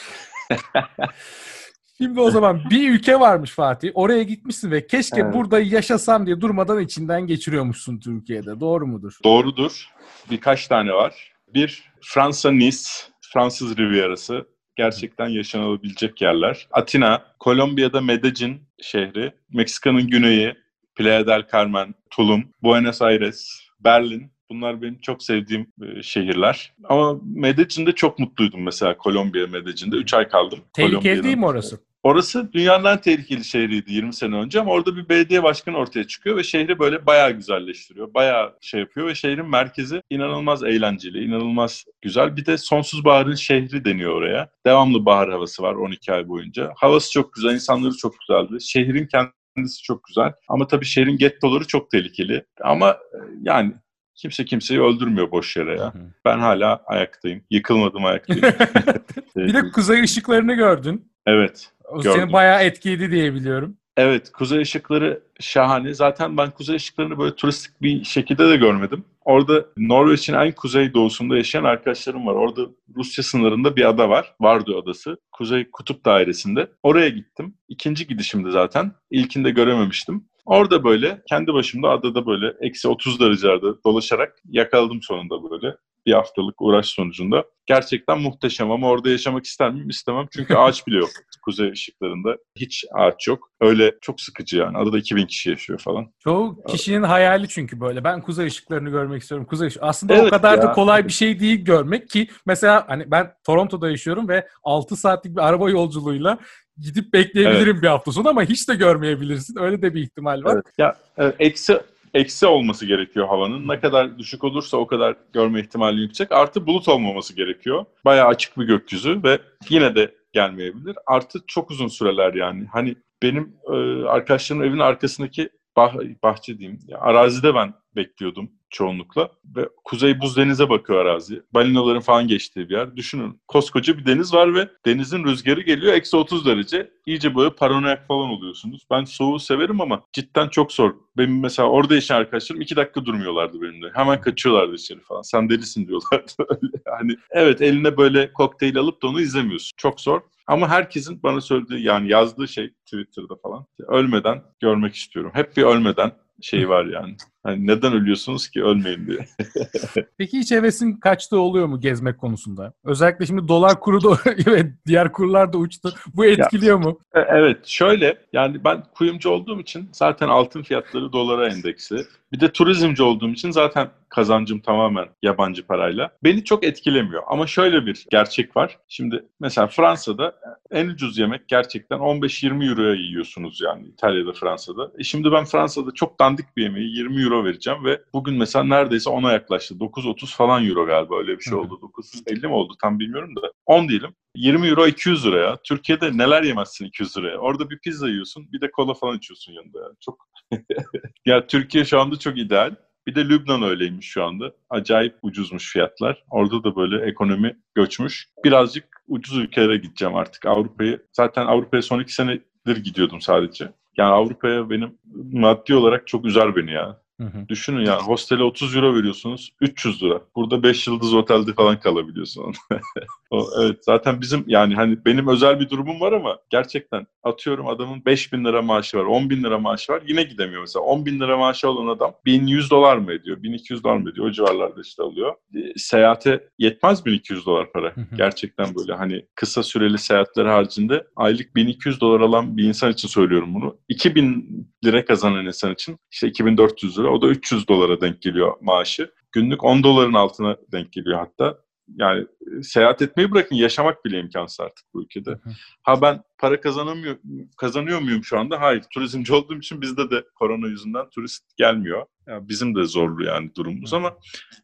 Şimdi 1.97 2.19
o 2.19 2.31
zaman 2.31 2.61
bir 2.69 2.89
ülke 2.89 3.19
varmış 3.19 3.51
Fatih. 3.51 3.91
Oraya 3.93 4.23
gitmişsin 4.23 4.71
ve 4.71 4.87
keşke 4.87 5.21
evet. 5.21 5.33
burada 5.33 5.59
yaşasam 5.59 6.25
diye 6.25 6.41
durmadan 6.41 6.79
içinden 6.79 7.27
geçiriyormuşsun 7.27 7.99
Türkiye'de. 7.99 8.59
Doğru 8.59 8.87
mudur? 8.87 9.17
Doğrudur. 9.23 9.87
Birkaç 10.31 10.67
tane 10.67 10.93
var. 10.93 11.33
Bir 11.53 11.83
Fransa 12.01 12.51
Nice, 12.51 12.77
Fransız 13.21 13.77
Rivierası. 13.77 14.47
Gerçekten 14.75 15.27
yaşanabilecek 15.27 16.21
yerler. 16.21 16.67
Atina, 16.71 17.23
Kolombiya'da 17.39 18.01
Medellin 18.01 18.61
şehri, 18.81 19.33
Meksika'nın 19.53 20.07
güneyi, 20.07 20.55
Playa 20.95 21.27
del 21.27 21.47
Carmen, 21.51 21.95
Tulum, 22.09 22.43
Buenos 22.63 23.01
Aires, 23.01 23.59
Berlin, 23.79 24.31
Bunlar 24.49 24.81
benim 24.81 24.97
çok 24.97 25.23
sevdiğim 25.23 25.67
e, 25.81 26.03
şehirler. 26.03 26.73
Ama 26.83 27.19
Medellin'de 27.23 27.91
çok 27.91 28.19
mutluydum 28.19 28.63
mesela 28.63 28.97
Kolombiya 28.97 29.47
Medellin'de. 29.47 29.95
3 29.95 30.13
ay 30.13 30.27
kaldım. 30.27 30.59
Tehlikeli 30.73 31.23
değil 31.23 31.37
mi 31.37 31.45
orası? 31.45 31.79
Orası 32.03 32.53
dünyanın 32.53 32.85
en 32.85 33.01
tehlikeli 33.01 33.43
şehriydi 33.43 33.93
20 33.93 34.13
sene 34.13 34.35
önce 34.35 34.59
ama 34.59 34.71
orada 34.71 34.95
bir 34.95 35.09
belediye 35.09 35.43
başkanı 35.43 35.77
ortaya 35.77 36.07
çıkıyor 36.07 36.37
ve 36.37 36.43
şehri 36.43 36.79
böyle 36.79 37.05
bayağı 37.05 37.31
güzelleştiriyor. 37.31 38.13
Bayağı 38.13 38.57
şey 38.61 38.79
yapıyor 38.79 39.07
ve 39.07 39.15
şehrin 39.15 39.49
merkezi 39.49 40.01
inanılmaz 40.09 40.63
eğlenceli, 40.63 41.23
inanılmaz 41.23 41.85
güzel. 42.01 42.35
Bir 42.35 42.45
de 42.45 42.57
sonsuz 42.57 43.05
baharın 43.05 43.35
şehri 43.35 43.85
deniyor 43.85 44.13
oraya. 44.13 44.49
Devamlı 44.65 45.05
bahar 45.05 45.31
havası 45.31 45.63
var 45.63 45.73
12 45.73 46.13
ay 46.13 46.27
boyunca. 46.27 46.73
Havası 46.75 47.11
çok 47.11 47.33
güzel, 47.33 47.53
insanları 47.53 47.97
çok 47.97 48.15
güzeldi. 48.19 48.61
Şehrin 48.61 49.07
kendisi 49.07 49.83
çok 49.83 50.03
güzel. 50.03 50.33
Ama 50.47 50.67
tabii 50.67 50.85
şehrin 50.85 51.17
gettoları 51.17 51.67
çok 51.67 51.91
tehlikeli. 51.91 52.45
Ama 52.61 52.91
e, 52.91 53.17
yani 53.41 53.73
Kimse 54.17 54.45
kimseyi 54.45 54.81
öldürmüyor 54.81 55.31
boş 55.31 55.57
yere 55.57 55.77
ya. 55.77 55.93
Ben 56.25 56.39
hala 56.39 56.83
ayaktayım. 56.85 57.43
Yıkılmadım 57.49 58.05
ayaktayım. 58.05 58.41
bir 59.35 59.53
de 59.53 59.71
kuzey 59.71 60.01
ışıklarını 60.01 60.53
gördün. 60.53 61.11
Evet. 61.25 61.71
O 61.85 62.01
gördüm. 62.01 62.19
seni 62.21 62.33
bayağı 62.33 62.63
etkiledi 62.63 63.11
diye 63.11 63.33
biliyorum. 63.33 63.77
Evet, 63.97 64.31
kuzey 64.31 64.61
ışıkları 64.61 65.21
şahane. 65.39 65.93
Zaten 65.93 66.37
ben 66.37 66.51
kuzey 66.51 66.75
ışıklarını 66.75 67.17
böyle 67.17 67.35
turistik 67.35 67.81
bir 67.81 68.03
şekilde 68.03 68.49
de 68.49 68.55
görmedim. 68.55 69.05
Orada 69.25 69.65
Norveç'in 69.77 70.33
en 70.33 70.51
kuzey 70.51 70.93
doğusunda 70.93 71.37
yaşayan 71.37 71.63
arkadaşlarım 71.63 72.27
var. 72.27 72.33
Orada 72.33 72.61
Rusya 72.95 73.23
sınırında 73.23 73.75
bir 73.75 73.89
ada 73.89 74.09
var. 74.09 74.35
Vardı 74.41 74.71
adası. 74.83 75.17
Kuzey 75.31 75.71
Kutup 75.71 76.05
Dairesi'nde. 76.05 76.67
Oraya 76.83 77.09
gittim. 77.09 77.53
İkinci 77.67 78.07
gidişimdi 78.07 78.51
zaten. 78.51 78.91
İlkinde 79.11 79.51
görememiştim. 79.51 80.25
Orada 80.47 80.83
böyle 80.83 81.21
kendi 81.29 81.53
başımda 81.53 81.89
adada 81.89 82.25
böyle 82.25 82.53
eksi 82.61 82.87
30 82.87 83.19
derecelerde 83.19 83.67
dolaşarak 83.85 84.35
yakaladım 84.49 84.99
sonunda 85.01 85.51
böyle 85.51 85.75
bir 86.05 86.13
haftalık 86.13 86.61
uğraş 86.61 86.85
sonucunda. 86.85 87.43
Gerçekten 87.65 88.19
muhteşem 88.19 88.71
ama 88.71 88.89
orada 88.89 89.09
yaşamak 89.09 89.45
ister 89.45 89.71
miyim? 89.71 89.89
İstemem. 89.89 90.27
Çünkü 90.35 90.55
ağaç 90.57 90.87
bile 90.87 90.97
yok 90.97 91.09
kuzey 91.47 91.71
ışıklarında. 91.71 92.37
Hiç 92.55 92.85
ağaç 92.93 93.27
yok. 93.27 93.51
Öyle 93.61 93.95
çok 94.01 94.21
sıkıcı 94.21 94.57
yani. 94.57 94.77
Adada 94.77 94.97
2000 94.97 95.25
kişi 95.25 95.49
yaşıyor 95.49 95.79
falan. 95.79 96.11
Çoğu 96.19 96.63
kişinin 96.67 97.03
hayali 97.03 97.47
çünkü 97.47 97.79
böyle. 97.81 98.03
Ben 98.03 98.21
kuzey 98.21 98.47
ışıklarını 98.47 98.89
görmek 98.89 99.21
istiyorum. 99.21 99.47
Kuzey 99.47 99.67
ışık. 99.67 99.83
Aslında 99.83 100.13
evet 100.13 100.27
o 100.27 100.29
kadar 100.29 100.57
ya. 100.57 100.63
da 100.63 100.71
kolay 100.71 101.07
bir 101.07 101.13
şey 101.13 101.39
değil 101.39 101.65
görmek 101.65 102.09
ki 102.09 102.27
mesela 102.45 102.85
hani 102.87 103.11
ben 103.11 103.33
Toronto'da 103.45 103.89
yaşıyorum 103.89 104.29
ve 104.29 104.47
6 104.63 104.95
saatlik 104.95 105.35
bir 105.35 105.41
araba 105.41 105.69
yolculuğuyla 105.69 106.37
gidip 106.81 107.13
bekleyebilirim 107.13 107.73
evet. 107.73 107.83
bir 107.83 107.87
hafta 107.87 108.11
sonu 108.11 108.29
ama 108.29 108.43
hiç 108.43 108.69
de 108.69 108.75
görmeyebilirsin. 108.75 109.59
Öyle 109.59 109.81
de 109.81 109.93
bir 109.93 110.01
ihtimal 110.01 110.43
var. 110.43 110.53
Evet. 110.53 110.65
Ya 110.77 110.95
evet, 111.17 111.35
eksi 111.39 111.79
eksi 112.13 112.47
olması 112.47 112.85
gerekiyor 112.85 113.27
havanın. 113.27 113.67
Ne 113.67 113.79
kadar 113.79 114.19
düşük 114.19 114.43
olursa 114.43 114.77
o 114.77 114.87
kadar 114.87 115.15
görme 115.33 115.59
ihtimali 115.59 116.01
yüksek. 116.01 116.31
Artı 116.31 116.67
bulut 116.67 116.87
olmaması 116.87 117.35
gerekiyor. 117.35 117.85
Bayağı 118.05 118.27
açık 118.27 118.59
bir 118.59 118.65
gökyüzü 118.65 119.23
ve 119.23 119.39
yine 119.69 119.95
de 119.95 120.15
gelmeyebilir. 120.33 120.95
Artı 121.05 121.39
çok 121.47 121.71
uzun 121.71 121.87
süreler 121.87 122.33
yani. 122.33 122.65
Hani 122.71 122.95
benim 123.23 123.53
e, 123.73 124.05
arkadaşlarımın 124.05 124.65
evinin 124.65 124.79
arkasındaki 124.79 125.49
bah, 125.77 125.95
bahçe 126.23 126.57
diyeyim. 126.57 126.79
Ya, 126.87 126.99
arazide 126.99 127.55
ben 127.55 127.73
bekliyordum 127.95 128.51
çoğunlukla. 128.69 129.31
Ve 129.55 129.69
kuzey 129.85 130.21
buz 130.21 130.37
denize 130.37 130.69
bakıyor 130.69 130.99
arazi. 130.99 131.41
Balinaların 131.53 132.01
falan 132.01 132.27
geçtiği 132.27 132.69
bir 132.69 132.75
yer. 132.75 132.95
Düşünün 132.95 133.41
koskoca 133.47 133.97
bir 133.97 134.05
deniz 134.05 134.33
var 134.33 134.55
ve 134.55 134.69
denizin 134.85 135.23
rüzgarı 135.23 135.61
geliyor 135.61 135.93
eksi 135.93 136.17
30 136.17 136.45
derece. 136.45 136.91
İyice 137.05 137.35
böyle 137.35 137.49
paranoyak 137.49 138.07
falan 138.07 138.29
oluyorsunuz. 138.29 138.85
Ben 138.91 139.03
soğuğu 139.03 139.39
severim 139.39 139.81
ama 139.81 140.03
cidden 140.13 140.49
çok 140.49 140.73
zor. 140.73 140.93
Benim 141.17 141.39
mesela 141.39 141.69
orada 141.69 141.95
yaşayan 141.95 142.17
arkadaşlarım 142.17 142.61
iki 142.61 142.75
dakika 142.75 143.05
durmuyorlardı 143.05 143.61
benimle. 143.61 143.91
Hemen 143.93 144.21
kaçıyorlardı 144.21 144.75
içeri 144.75 144.99
falan. 144.99 145.21
Sen 145.21 145.49
delisin 145.49 145.87
diyorlardı. 145.87 146.33
hani 146.99 147.15
evet 147.31 147.61
eline 147.61 147.97
böyle 147.97 148.33
kokteyl 148.33 148.77
alıp 148.77 149.01
da 149.01 149.07
onu 149.07 149.21
izlemiyorsun. 149.21 149.71
Çok 149.77 150.01
zor. 150.01 150.21
Ama 150.47 150.69
herkesin 150.69 151.23
bana 151.23 151.41
söylediği 151.41 151.83
yani 151.83 152.11
yazdığı 152.11 152.47
şey 152.47 152.69
Twitter'da 152.85 153.35
falan. 153.35 153.65
Ölmeden 153.87 154.43
görmek 154.59 154.95
istiyorum. 154.95 155.31
Hep 155.33 155.57
bir 155.57 155.63
ölmeden 155.63 156.11
şey 156.41 156.69
var 156.69 156.85
yani. 156.85 157.15
Hani 157.43 157.67
neden 157.67 157.93
ölüyorsunuz 157.93 158.49
ki 158.49 158.63
ölmeyin 158.63 159.07
diye. 159.07 159.25
Peki 160.17 160.37
hiç 160.37 160.51
hevesin 160.51 160.93
kaçtığı 160.93 161.39
oluyor 161.39 161.67
mu 161.67 161.79
gezmek 161.79 162.19
konusunda? 162.19 162.73
Özellikle 162.83 163.25
şimdi 163.25 163.47
dolar 163.47 163.79
kuru 163.79 164.03
da 164.03 164.17
ve 164.51 164.73
diğer 164.85 165.11
kurlar 165.11 165.53
da 165.53 165.57
uçtu. 165.57 165.93
Bu 166.13 166.25
etkiliyor 166.25 166.79
ya, 166.79 166.89
mu? 166.89 166.99
E, 167.15 167.19
evet 167.19 167.65
şöyle 167.65 168.17
yani 168.33 168.63
ben 168.63 168.83
kuyumcu 168.95 169.29
olduğum 169.29 169.59
için 169.59 169.89
zaten 169.91 170.27
altın 170.27 170.63
fiyatları 170.63 171.13
dolara 171.13 171.47
endeksi. 171.47 172.05
Bir 172.31 172.39
de 172.39 172.51
turizmci 172.51 173.03
olduğum 173.03 173.29
için 173.29 173.51
zaten 173.51 173.89
kazancım 174.09 174.59
tamamen 174.59 175.07
yabancı 175.23 175.67
parayla. 175.67 176.11
Beni 176.23 176.43
çok 176.43 176.63
etkilemiyor 176.63 177.23
ama 177.27 177.47
şöyle 177.47 177.85
bir 177.85 178.05
gerçek 178.11 178.57
var. 178.57 178.77
Şimdi 178.87 179.25
mesela 179.39 179.67
Fransa'da 179.67 180.35
en 180.71 180.87
ucuz 180.87 181.17
yemek 181.17 181.47
gerçekten 181.47 181.97
15-20 181.97 182.69
euroya 182.69 182.95
yiyorsunuz 182.95 183.61
yani 183.61 183.87
İtalya'da, 183.87 184.33
Fransa'da. 184.33 184.91
E 184.99 185.03
şimdi 185.03 185.31
ben 185.31 185.45
Fransa'da 185.45 185.91
çok 185.91 186.19
dandik 186.19 186.57
bir 186.57 186.63
yemeği 186.63 186.97
20 186.97 187.23
euro 187.23 187.26
vereceğim 187.45 187.85
ve 187.85 188.01
bugün 188.13 188.35
mesela 188.35 188.65
neredeyse 188.65 189.09
10'a 189.09 189.31
yaklaştı. 189.31 189.75
9.30 189.75 190.35
falan 190.35 190.65
euro 190.65 190.85
galiba 190.85 191.17
öyle 191.17 191.37
bir 191.37 191.43
şey 191.43 191.53
oldu. 191.53 191.79
9.50 191.81 192.47
mi 192.47 192.53
oldu 192.53 192.73
tam 192.81 192.99
bilmiyorum 192.99 193.35
da. 193.35 193.51
10 193.65 193.89
diyelim. 193.89 194.15
20 194.35 194.67
euro 194.67 194.87
200 194.87 195.25
liraya. 195.25 195.57
Türkiye'de 195.63 196.17
neler 196.17 196.43
yemezsin 196.43 196.85
200 196.85 197.17
liraya. 197.17 197.37
Orada 197.37 197.69
bir 197.69 197.79
pizza 197.79 198.09
yiyorsun 198.09 198.51
bir 198.51 198.61
de 198.61 198.71
kola 198.71 198.93
falan 198.93 199.17
içiyorsun 199.17 199.53
yanında. 199.53 199.79
Yani. 199.79 199.95
Çok 199.99 200.27
ya 201.25 201.47
Türkiye 201.47 201.85
şu 201.85 201.99
anda 201.99 202.19
çok 202.19 202.37
ideal. 202.37 202.75
Bir 203.07 203.15
de 203.15 203.29
Lübnan 203.29 203.63
öyleymiş 203.63 204.07
şu 204.07 204.23
anda. 204.23 204.51
Acayip 204.69 205.15
ucuzmuş 205.21 205.73
fiyatlar. 205.73 206.23
Orada 206.29 206.63
da 206.63 206.75
böyle 206.75 207.05
ekonomi 207.05 207.57
göçmüş. 207.75 208.27
Birazcık 208.43 209.03
ucuz 209.07 209.37
ülkelere 209.37 209.77
gideceğim 209.77 210.15
artık 210.15 210.45
Avrupa'yı. 210.45 211.05
Zaten 211.11 211.45
Avrupa'ya 211.45 211.81
son 211.81 211.99
iki 211.99 212.13
senedir 212.13 212.77
gidiyordum 212.83 213.21
sadece. 213.21 213.71
Yani 213.97 214.13
Avrupa'ya 214.13 214.69
benim 214.69 214.97
maddi 215.33 215.75
olarak 215.75 216.07
çok 216.07 216.25
üzer 216.25 216.55
beni 216.55 216.71
ya. 216.71 217.01
Hı 217.21 217.27
hı. 217.27 217.49
Düşünün 217.49 217.85
ya 217.85 218.01
hostele 218.01 218.43
30 218.43 218.75
euro 218.75 218.95
veriyorsunuz 218.95 219.53
300 219.61 220.03
lira. 220.03 220.21
Burada 220.35 220.63
5 220.63 220.87
yıldız 220.87 221.13
otelde 221.13 221.53
falan 221.53 221.79
kalabiliyorsun. 221.79 222.53
o, 223.29 223.47
evet 223.61 223.77
zaten 223.81 224.21
bizim 224.21 224.43
yani 224.47 224.75
hani 224.75 225.05
benim 225.05 225.27
özel 225.27 225.59
bir 225.59 225.69
durumum 225.69 226.01
var 226.01 226.13
ama 226.13 226.37
gerçekten 226.49 227.07
atıyorum 227.23 227.67
adamın 227.67 228.05
5 228.05 228.33
bin 228.33 228.45
lira 228.45 228.61
maaşı 228.61 228.97
var 228.97 229.03
10 229.03 229.29
bin 229.29 229.43
lira 229.43 229.59
maaşı 229.59 229.93
var 229.93 230.01
yine 230.07 230.23
gidemiyor 230.23 230.61
mesela. 230.61 230.85
10 230.85 231.05
bin 231.05 231.19
lira 231.19 231.37
maaşı 231.37 231.69
olan 231.69 231.87
adam 231.87 232.13
1100 232.25 232.71
dolar 232.71 232.97
mı 232.97 233.13
ediyor 233.13 233.43
1200 233.43 233.83
dolar 233.83 233.97
mı 233.97 234.09
ediyor 234.09 234.27
o 234.27 234.31
civarlarda 234.31 234.81
işte 234.81 235.03
alıyor. 235.03 235.35
E, 235.55 235.59
seyahate 235.77 236.49
yetmez 236.59 237.05
1200 237.05 237.45
dolar 237.45 237.71
para. 237.71 237.93
gerçekten 238.17 238.75
böyle 238.75 238.93
hani 238.93 239.25
kısa 239.35 239.63
süreli 239.63 239.97
seyahatler 239.97 240.45
haricinde 240.45 241.07
aylık 241.15 241.55
1200 241.55 242.01
dolar 242.01 242.19
alan 242.19 242.57
bir 242.57 242.63
insan 242.63 242.91
için 242.91 243.07
söylüyorum 243.07 243.53
bunu. 243.53 243.77
2000 243.89 244.67
lira 244.85 245.05
kazanan 245.05 245.45
insan 245.45 245.73
için 245.73 245.97
işte 246.11 246.27
2400 246.27 246.99
lira 246.99 247.06
lira. 247.06 247.06
O 247.09 247.21
da 247.21 247.27
300 247.27 247.67
dolara 247.67 248.01
denk 248.01 248.21
geliyor 248.21 248.53
maaşı. 248.61 249.13
Günlük 249.31 249.63
10 249.63 249.83
doların 249.83 250.13
altına 250.13 250.57
denk 250.71 250.93
geliyor 250.93 251.19
hatta. 251.19 251.57
Yani 251.95 252.25
e, 252.59 252.63
seyahat 252.63 253.01
etmeyi 253.01 253.31
bırakın 253.31 253.55
yaşamak 253.55 254.05
bile 254.05 254.19
imkansız 254.19 254.59
artık 254.59 254.85
bu 254.93 255.03
ülkede. 255.03 255.39
Ha 255.83 256.01
ben 256.01 256.23
para 256.37 256.61
kazanamıyor 256.61 257.17
kazanıyor 257.57 257.99
muyum 257.99 258.23
şu 258.23 258.39
anda? 258.39 258.61
Hayır. 258.61 258.83
Turizmci 258.93 259.33
olduğum 259.33 259.57
için 259.57 259.81
bizde 259.81 260.09
de 260.09 260.23
korona 260.35 260.67
yüzünden 260.67 261.09
turist 261.09 261.57
gelmiyor. 261.57 262.05
Yani 262.27 262.49
bizim 262.49 262.75
de 262.75 262.83
zorlu 262.85 263.23
yani 263.23 263.55
durumumuz 263.55 263.93
ama 263.93 264.17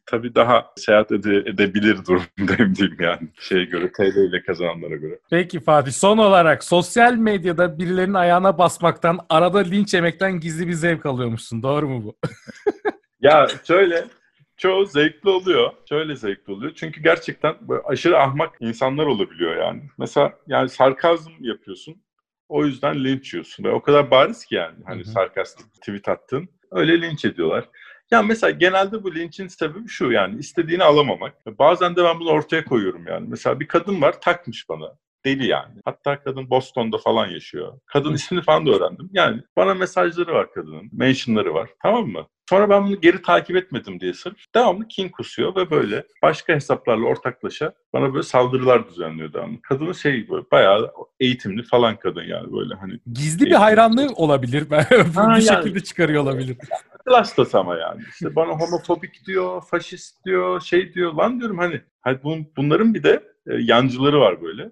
tabii 0.06 0.34
daha 0.34 0.72
seyahat 0.76 1.12
ede- 1.12 1.50
edebilir 1.50 1.98
durumdayım 2.06 2.74
diyeyim 2.76 2.96
yani 3.00 3.28
şeye 3.40 3.64
göre 3.64 3.92
TL 3.92 4.28
ile 4.28 4.42
kazananlara 4.42 4.96
göre. 4.96 5.18
Peki 5.30 5.60
Fatih 5.60 5.92
son 5.92 6.18
olarak 6.18 6.64
sosyal 6.64 7.14
medyada 7.14 7.78
birilerinin 7.78 8.14
ayağına 8.14 8.58
basmaktan 8.58 9.18
arada 9.28 9.58
linç 9.58 9.94
yemekten 9.94 10.40
gizli 10.40 10.68
bir 10.68 10.72
zevk 10.72 11.06
alıyormuşsun. 11.06 11.62
Doğru 11.62 11.88
mu 11.88 12.04
bu? 12.04 12.16
ya 13.20 13.46
şöyle 13.66 14.04
çoğu 14.56 14.86
zevkli 14.86 15.30
oluyor. 15.30 15.72
Şöyle 15.88 16.16
zevkli 16.16 16.52
oluyor. 16.52 16.72
Çünkü 16.74 17.02
gerçekten 17.02 17.56
aşırı 17.84 18.18
ahmak 18.18 18.56
insanlar 18.60 19.06
olabiliyor 19.06 19.56
yani. 19.56 19.82
Mesela 19.98 20.38
yani 20.46 20.68
sarkazm 20.68 21.30
yapıyorsun. 21.40 21.96
O 22.48 22.64
yüzden 22.66 23.04
linç 23.04 23.34
yiyorsun. 23.34 23.64
Ve 23.64 23.70
o 23.70 23.82
kadar 23.82 24.10
bariz 24.10 24.44
ki 24.44 24.54
yani 24.54 24.76
hani 24.86 25.04
sarkastik 25.04 25.72
tweet 25.74 26.08
attın. 26.08 26.48
Öyle 26.70 27.02
linç 27.02 27.24
ediyorlar. 27.24 27.68
Ya 28.10 28.22
mesela 28.22 28.50
genelde 28.50 29.02
bu 29.04 29.14
linçin 29.14 29.48
sebebi 29.48 29.88
şu 29.88 30.10
yani 30.12 30.38
istediğini 30.38 30.84
alamamak. 30.84 31.46
Bazen 31.58 31.96
de 31.96 32.04
ben 32.04 32.20
bunu 32.20 32.30
ortaya 32.30 32.64
koyuyorum 32.64 33.06
yani. 33.06 33.26
Mesela 33.28 33.60
bir 33.60 33.68
kadın 33.68 34.02
var 34.02 34.20
takmış 34.20 34.68
bana. 34.68 34.96
Deli 35.24 35.46
yani. 35.46 35.74
Hatta 35.84 36.22
kadın 36.22 36.50
Boston'da 36.50 36.98
falan 36.98 37.26
yaşıyor. 37.26 37.80
Kadın 37.86 38.14
ismini 38.14 38.42
falan 38.42 38.66
da 38.66 38.70
öğrendim. 38.70 39.10
Yani 39.12 39.42
bana 39.56 39.74
mesajları 39.74 40.32
var 40.32 40.52
kadının. 40.52 40.88
Mentionları 40.92 41.54
var. 41.54 41.70
Tamam 41.82 42.06
mı? 42.06 42.26
Sonra 42.50 42.70
ben 42.70 42.86
bunu 42.86 43.00
geri 43.00 43.22
takip 43.22 43.56
etmedim 43.56 44.00
diye 44.00 44.14
sırf 44.14 44.36
devamlı 44.54 44.88
kin 44.88 45.08
kusuyor 45.08 45.56
ve 45.56 45.70
böyle 45.70 46.04
başka 46.22 46.54
hesaplarla 46.54 47.06
ortaklaşa 47.06 47.74
bana 47.92 48.12
böyle 48.12 48.22
saldırılar 48.22 48.88
düzenliyor 48.88 49.32
devamlı. 49.32 49.62
Kadının 49.62 49.92
şey 49.92 50.28
böyle 50.28 50.44
bayağı 50.52 50.92
eğitimli 51.20 51.62
falan 51.62 51.96
kadın 51.96 52.22
yani 52.22 52.52
böyle 52.52 52.74
hani. 52.74 53.00
Gizli 53.12 53.46
bir 53.46 53.54
hayranlığı 53.54 54.08
olabilir. 54.14 54.66
Ben 54.70 55.36
bir 55.36 55.40
şekilde 55.40 55.80
çıkarıyor 55.80 56.22
olabilir. 56.22 56.56
Klastas 57.06 57.54
ama 57.54 57.76
yani. 57.76 58.02
İşte 58.10 58.36
bana 58.36 58.52
homofobik 58.52 59.26
diyor, 59.26 59.62
faşist 59.70 60.24
diyor, 60.24 60.60
şey 60.60 60.94
diyor. 60.94 61.12
Lan 61.12 61.40
diyorum 61.40 61.58
hani, 61.58 61.80
hani 62.00 62.18
bunların 62.56 62.94
bir 62.94 63.02
de 63.02 63.22
e, 63.46 63.54
yancıları 63.54 64.20
var 64.20 64.42
böyle. 64.42 64.70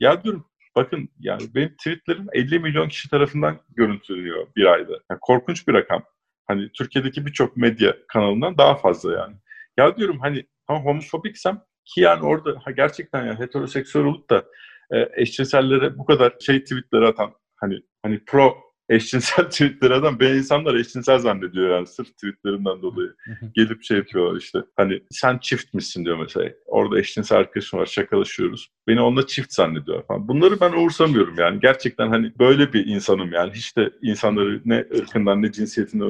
Ya 0.00 0.24
diyorum 0.24 0.46
bakın 0.76 1.08
yani 1.18 1.42
benim 1.54 1.76
tweetlerim 1.76 2.26
50 2.32 2.58
milyon 2.58 2.88
kişi 2.88 3.10
tarafından 3.10 3.58
görüntüleniyor 3.76 4.46
bir 4.56 4.66
ayda. 4.66 4.92
Yani 5.10 5.18
korkunç 5.20 5.68
bir 5.68 5.74
rakam. 5.74 6.02
Hani 6.46 6.72
Türkiye'deki 6.72 7.26
birçok 7.26 7.56
medya 7.56 7.96
kanalından 8.08 8.58
daha 8.58 8.74
fazla 8.74 9.12
yani. 9.12 9.36
Ya 9.76 9.96
diyorum 9.96 10.18
hani 10.20 10.46
tam 10.68 10.84
homofobiksem 10.84 11.60
ki 11.84 12.00
yani 12.00 12.26
orada 12.26 12.60
ha 12.64 12.70
gerçekten 12.70 13.26
yani 13.26 13.38
heteroseksüel 13.38 14.04
olup 14.04 14.30
da 14.30 14.44
e, 14.90 15.08
eşcinsellere 15.16 15.98
bu 15.98 16.04
kadar 16.04 16.34
şey 16.40 16.64
tweetleri 16.64 17.06
atan 17.06 17.34
hani 17.56 17.80
hani 18.02 18.24
pro 18.24 18.56
eşcinsel 18.92 19.44
tweetleri 19.50 19.94
adam 19.94 20.20
ben 20.20 20.34
insanlar 20.34 20.74
eşcinsel 20.74 21.18
zannediyor 21.18 21.70
yani 21.70 21.86
sırf 21.86 22.08
tweetlerinden 22.08 22.82
dolayı. 22.82 23.14
Gelip 23.54 23.84
şey 23.84 23.96
yapıyorlar 23.96 24.40
işte 24.40 24.58
hani 24.76 25.02
sen 25.10 25.38
çift 25.38 25.74
misin 25.74 26.04
diyor 26.04 26.18
mesela. 26.18 26.50
Orada 26.66 26.98
eşcinsel 26.98 27.38
arkadaşım 27.38 27.78
var 27.78 27.86
şakalaşıyoruz. 27.86 28.68
Beni 28.88 29.00
onunla 29.00 29.26
çift 29.26 29.52
zannediyor 29.52 30.06
falan. 30.06 30.28
Bunları 30.28 30.60
ben 30.60 30.72
umursamıyorum 30.72 31.34
yani. 31.38 31.60
Gerçekten 31.60 32.08
hani 32.08 32.32
böyle 32.38 32.72
bir 32.72 32.86
insanım 32.86 33.32
yani. 33.32 33.52
Hiç 33.52 33.76
de 33.76 33.90
insanları 34.02 34.60
ne 34.64 34.84
ırkından 34.98 35.42
ne 35.42 35.52
cinsiyetine 35.52 36.04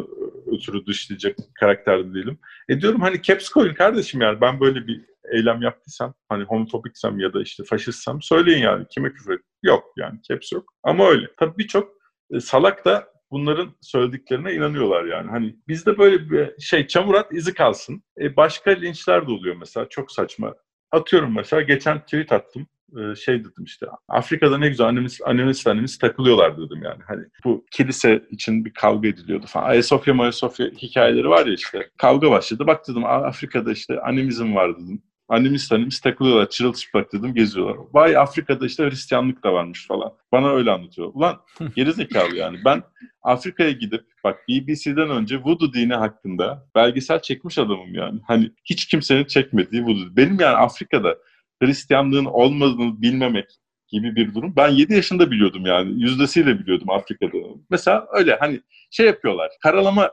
ötürü 0.53 0.87
dışlayacak 0.87 1.37
karakterde 1.61 2.15
değilim. 2.15 2.39
E 2.69 2.81
diyorum 2.81 3.01
hani 3.01 3.23
caps 3.23 3.49
koyun 3.49 3.75
kardeşim 3.75 4.21
yani 4.21 4.41
ben 4.41 4.61
böyle 4.61 4.87
bir 4.87 5.01
eylem 5.33 5.63
yaptıysam 5.63 6.15
hani 6.29 6.45
homofobiksem 6.45 7.19
ya 7.19 7.33
da 7.33 7.43
işte 7.43 7.65
faşistsem 7.65 8.23
söyleyin 8.23 8.63
yani 8.63 8.87
kime 8.91 9.13
küfür 9.13 9.41
Yok 9.63 9.85
yani 9.97 10.23
caps 10.23 10.53
yok. 10.53 10.75
Ama 10.83 11.09
öyle. 11.09 11.27
Tabii 11.39 11.59
birçok 11.59 12.02
e, 12.33 12.41
salak 12.41 12.85
da 12.85 13.13
bunların 13.31 13.71
söylediklerine 13.81 14.55
inanıyorlar 14.55 15.05
yani. 15.05 15.31
Hani 15.31 15.57
bizde 15.69 15.99
böyle 15.99 16.31
bir 16.31 16.61
şey 16.61 16.87
çamurat 16.87 17.33
izi 17.33 17.55
kalsın. 17.55 18.03
E 18.21 18.37
başka 18.37 18.71
linçler 18.71 19.27
de 19.27 19.31
oluyor 19.31 19.57
mesela 19.57 19.87
çok 19.89 20.13
saçma. 20.13 20.55
Atıyorum 20.91 21.35
mesela 21.37 21.63
geçen 21.63 22.01
tweet 22.01 22.33
attım. 22.33 22.67
E, 22.99 23.15
şey 23.15 23.41
dedim 23.41 23.65
işte 23.65 23.87
Afrika'da 24.09 24.59
ne 24.59 24.69
güzel 24.69 24.87
annemiz, 24.87 25.21
annemiz 25.25 25.67
annemiz 25.67 25.99
takılıyorlar 25.99 26.57
dedim 26.57 26.83
yani. 26.85 27.03
Hani 27.09 27.25
bu 27.45 27.65
kilise 27.71 28.23
için 28.31 28.65
bir 28.65 28.75
kavga 28.75 29.09
ediliyordu 29.09 29.47
falan. 29.47 29.69
Ayasofya 29.69 30.15
Mayasofya 30.15 30.67
hikayeleri 30.67 31.29
var 31.29 31.47
ya 31.47 31.55
işte. 31.55 31.91
Kavga 31.99 32.31
başladı. 32.31 32.67
Bak 32.67 32.89
dedim 32.89 33.05
Afrika'da 33.05 33.73
işte 33.73 34.01
animizm 34.01 34.55
var 34.55 34.75
dedim. 34.79 35.03
Annemiz 35.29 35.73
annemiz 35.73 36.01
takılıyorlar 36.01 36.49
çırılçıplak 36.51 37.13
dedim 37.13 37.35
geziyorlar. 37.35 37.77
Vay 37.93 38.17
Afrika'da 38.17 38.67
işte 38.67 38.85
Hristiyanlık 38.85 39.45
da 39.45 39.53
varmış 39.53 39.87
falan. 39.87 40.13
Bana 40.33 40.51
öyle 40.51 40.71
anlatıyor. 40.71 41.11
Ulan 41.15 41.41
gerizekalı 41.77 42.37
yani. 42.37 42.59
Ben 42.65 42.83
Afrika'ya 43.23 43.71
gidip 43.71 44.05
bak 44.25 44.39
BBC'den 44.49 45.11
önce 45.11 45.43
Voodoo 45.45 45.73
dini 45.73 45.95
hakkında 45.95 46.69
belgesel 46.75 47.23
çekmiş 47.23 47.59
adamım 47.59 47.95
yani. 47.95 48.21
Hani 48.27 48.51
hiç 48.65 48.87
kimsenin 48.87 49.25
çekmediği 49.25 49.83
Voodoo. 49.83 50.17
Benim 50.17 50.41
yani 50.41 50.57
Afrika'da 50.57 51.17
Hristiyanlığın 51.63 52.25
olmadığını 52.25 53.03
bilmemek 53.03 53.47
gibi 53.89 54.17
bir 54.17 54.35
durum. 54.35 54.57
Ben 54.57 54.69
7 54.69 54.95
yaşında 54.95 55.31
biliyordum 55.31 55.67
yani. 55.67 56.03
Yüzdesiyle 56.03 56.59
biliyordum 56.59 56.91
Afrika'da. 56.91 57.39
Mesela 57.71 58.07
öyle 58.13 58.37
hani 58.41 58.61
şey 58.91 59.07
yapıyorlar. 59.07 59.51
Karalama 59.63 60.11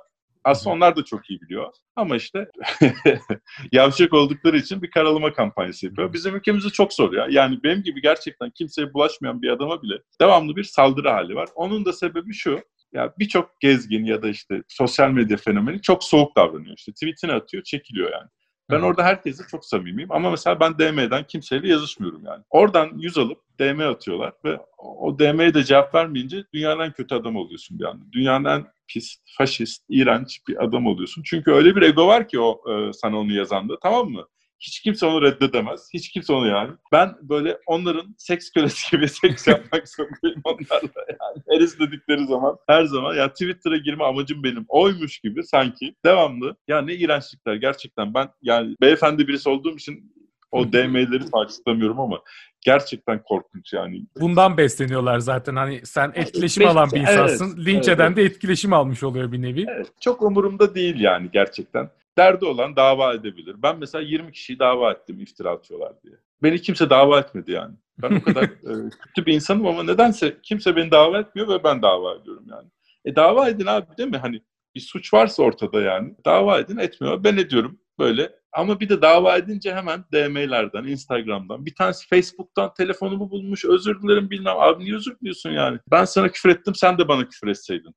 aslında 0.50 0.76
onlar 0.76 0.96
da 0.96 1.06
çok 1.06 1.30
iyi 1.30 1.42
biliyor. 1.42 1.74
Ama 1.96 2.16
işte 2.16 2.48
yavşak 3.72 4.14
oldukları 4.14 4.58
için 4.58 4.82
bir 4.82 4.92
karalama 4.92 5.34
kampanyası 5.34 5.86
yapıyor. 5.86 6.14
Bizim 6.14 6.36
ülkemizde 6.36 6.70
çok 6.70 6.94
zor 6.94 7.14
ya. 7.14 7.28
Yani 7.30 7.60
benim 7.64 7.84
gibi 7.84 8.02
gerçekten 8.02 8.50
kimseye 8.50 8.94
bulaşmayan 8.94 9.42
bir 9.42 9.50
adama 9.50 9.82
bile 9.82 9.94
devamlı 10.22 10.56
bir 10.56 10.64
saldırı 10.64 11.10
hali 11.10 11.36
var. 11.36 11.50
Onun 11.56 11.86
da 11.86 11.94
sebebi 11.94 12.34
şu. 12.34 12.60
Ya 12.94 13.14
birçok 13.20 13.60
gezgin 13.60 14.06
ya 14.06 14.22
da 14.22 14.30
işte 14.30 14.64
sosyal 14.68 15.10
medya 15.12 15.38
fenomeni 15.38 15.82
çok 15.82 16.04
soğuk 16.04 16.36
davranıyor. 16.38 16.78
İşte 16.78 16.92
tweetini 16.92 17.32
atıyor, 17.32 17.64
çekiliyor 17.64 18.12
yani. 18.12 18.30
Ben 18.70 18.82
orada 18.82 19.04
herkese 19.04 19.44
çok 19.52 19.66
samimiyim 19.66 20.12
ama 20.12 20.32
mesela 20.32 20.60
ben 20.60 20.80
DM'den 20.80 21.24
kimseyle 21.24 21.68
yazışmıyorum 21.70 22.26
yani. 22.26 22.44
Oradan 22.50 22.92
yüz 22.98 23.18
alıp 23.18 23.38
DM 23.60 23.80
atıyorlar 23.80 24.34
ve 24.46 24.60
o 24.78 25.20
DM'ye 25.20 25.54
de 25.54 25.64
cevap 25.64 25.96
vermeyince 25.96 26.44
dünyanın 26.54 26.80
en 26.80 26.92
kötü 26.92 27.16
adamı 27.16 27.40
oluyorsun 27.40 27.80
bir 27.80 27.86
anda. 27.86 28.12
Dünyanın 28.12 28.46
en 28.46 28.66
pis, 28.88 29.16
faşist, 29.38 29.86
iğrenç 29.90 30.42
bir 30.48 30.64
adam 30.64 30.88
oluyorsun. 30.88 31.24
Çünkü 31.26 31.52
öyle 31.52 31.76
bir 31.76 31.82
ego 31.82 32.08
var 32.08 32.28
ki 32.28 32.40
o 32.40 32.62
e, 32.72 32.94
sana 32.94 33.20
onu 33.20 33.34
yazanda 33.34 33.80
tamam 33.80 34.10
mı? 34.10 34.28
Hiç 34.60 34.80
kimse 34.80 35.06
onu 35.06 35.22
reddedemez. 35.22 35.90
Hiç 35.94 36.10
kimse 36.10 36.34
onu 36.34 36.48
yani. 36.48 36.72
Ben 36.92 37.16
böyle 37.22 37.58
onların 37.66 38.16
seks 38.18 38.50
kölesi 38.52 38.92
gibi 38.92 39.10
seks 39.10 39.48
yapmak 39.48 39.90
zorundayım 39.90 40.42
onlarla 40.44 41.06
yani. 41.08 41.44
Her 41.50 41.62
istedikleri 41.62 42.26
zaman 42.26 42.58
her 42.68 42.86
zaman 42.86 43.16
ya 43.16 43.30
Twitter'a 43.30 43.78
girme 43.78 44.04
amacım 44.04 44.44
benim 44.44 44.66
oymuş 44.68 45.20
gibi 45.20 45.44
sanki 45.44 45.96
devamlı. 46.06 46.56
Ya 46.68 46.82
ne 46.82 46.94
iğrençlikler 46.94 47.56
gerçekten 47.56 48.14
ben 48.14 48.30
yani 48.42 48.76
beyefendi 48.82 49.28
birisi 49.28 49.50
olduğum 49.50 49.76
için 49.76 50.14
o 50.52 50.74
DM'leri 50.74 51.32
takiplamıyorum 51.32 52.00
ama 52.00 52.22
gerçekten 52.62 53.24
korkunç 53.24 53.74
yani. 53.74 54.06
Bundan 54.20 54.58
besleniyorlar 54.58 55.20
zaten. 55.20 55.56
Hani 55.56 55.86
sen 55.86 56.12
etkileşim 56.16 56.64
evet, 56.64 56.72
alan 56.72 56.90
bir 56.92 57.00
insansın. 57.00 57.54
Evet, 57.56 57.68
Linç 57.68 57.88
evet, 57.88 58.00
eden 58.00 58.16
de 58.16 58.24
etkileşim 58.24 58.74
almış 58.74 59.04
oluyor 59.04 59.32
bir 59.32 59.42
nevi. 59.42 59.66
Evet, 59.70 59.88
çok 60.02 60.22
umurumda 60.22 60.76
değil 60.76 61.00
yani 61.00 61.30
gerçekten. 61.34 61.90
Derdi 62.18 62.46
olan 62.46 62.76
dava 62.76 63.14
edebilir. 63.14 63.56
Ben 63.64 63.80
mesela 63.80 64.02
20 64.02 64.32
kişiyi 64.32 64.60
dava 64.60 64.92
ettim 64.92 65.20
iftira 65.20 65.52
atıyorlar 65.52 66.02
diye. 66.04 66.14
Beni 66.44 66.62
kimse 66.62 66.90
dava 66.90 67.20
etmedi 67.20 67.52
yani. 67.52 67.76
Ben 68.02 68.16
o 68.16 68.22
kadar 68.22 68.44
e, 68.44 68.90
kötü 68.90 69.26
bir 69.26 69.34
insanım 69.34 69.68
ama 69.68 69.84
nedense 69.84 70.38
kimse 70.44 70.76
beni 70.76 70.92
dava 70.92 71.20
etmiyor 71.20 71.48
ve 71.48 71.64
ben 71.64 71.82
dava 71.82 72.16
ediyorum 72.16 72.46
yani. 72.50 72.68
E 73.06 73.16
dava 73.16 73.50
edin 73.50 73.66
abi 73.66 73.98
değil 73.98 74.10
mi? 74.10 74.18
Hani 74.18 74.42
bir 74.76 74.80
suç 74.80 75.14
varsa 75.14 75.44
ortada 75.44 75.82
yani. 75.82 76.16
Dava 76.26 76.60
edin 76.60 76.78
etmiyor. 76.78 77.24
Ben 77.24 77.38
ediyorum 77.38 77.80
böyle. 78.00 78.40
Ama 78.52 78.80
bir 78.80 78.90
de 78.90 79.02
dava 79.02 79.38
edince 79.38 79.76
hemen 79.76 80.04
DM'lerden, 80.14 80.84
Instagram'dan. 80.84 81.66
Bir 81.66 81.76
tanesi 81.76 82.08
Facebook'tan 82.08 82.74
telefonumu 82.74 83.30
bulmuş. 83.30 83.66
Özür 83.66 84.02
dilerim 84.02 84.30
bilmem. 84.30 84.56
Abi 84.58 84.84
niye 84.84 84.96
özür 84.96 85.20
diliyorsun 85.20 85.50
yani? 85.50 85.80
Ben 85.92 86.06
sana 86.06 86.30
küfür 86.30 86.50
ettim 86.50 86.76
sen 86.76 86.98
de 86.98 87.08
bana 87.08 87.28
küfür 87.30 87.48
etseydin. 87.48 87.96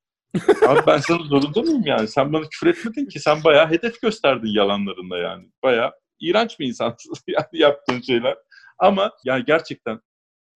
Abi 0.68 0.80
ben 0.86 0.98
sana 0.98 1.22
zorunda 1.22 1.62
mıyım 1.62 1.82
yani? 1.86 2.08
Sen 2.08 2.32
bana 2.32 2.48
küfür 2.48 2.66
etmedin 2.66 3.06
ki. 3.06 3.20
Sen 3.20 3.44
bayağı 3.44 3.70
hedef 3.70 4.02
gösterdin 4.02 4.54
yalanlarında 4.54 5.18
yani. 5.18 5.48
Bayağı 5.62 5.92
iğrenç 6.20 6.60
bir 6.60 6.66
insansın 6.66 7.12
yani 7.28 7.46
yaptığın 7.52 8.00
şeyler. 8.00 8.36
Ama 8.78 9.12
yani 9.24 9.44
gerçekten 9.46 10.00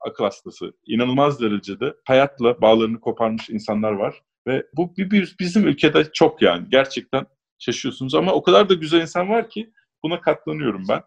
akıl 0.01 0.25
hastası. 0.25 0.73
inanılmaz 0.87 1.41
derecede 1.41 1.95
hayatla 2.05 2.61
bağlarını 2.61 3.01
koparmış 3.01 3.51
insanlar 3.51 3.93
var. 3.93 4.23
Ve 4.47 4.67
bu 4.77 4.95
bizim 5.41 5.67
ülkede 5.67 6.13
çok 6.13 6.43
yani. 6.43 6.67
Gerçekten 6.71 7.27
şaşıyorsunuz 7.59 8.15
ama 8.15 8.33
o 8.33 8.43
kadar 8.43 8.69
da 8.69 8.75
güzel 8.75 9.01
insan 9.01 9.29
var 9.29 9.51
ki 9.51 9.73
buna 10.03 10.21
katlanıyorum 10.21 10.85
ben. 10.89 11.03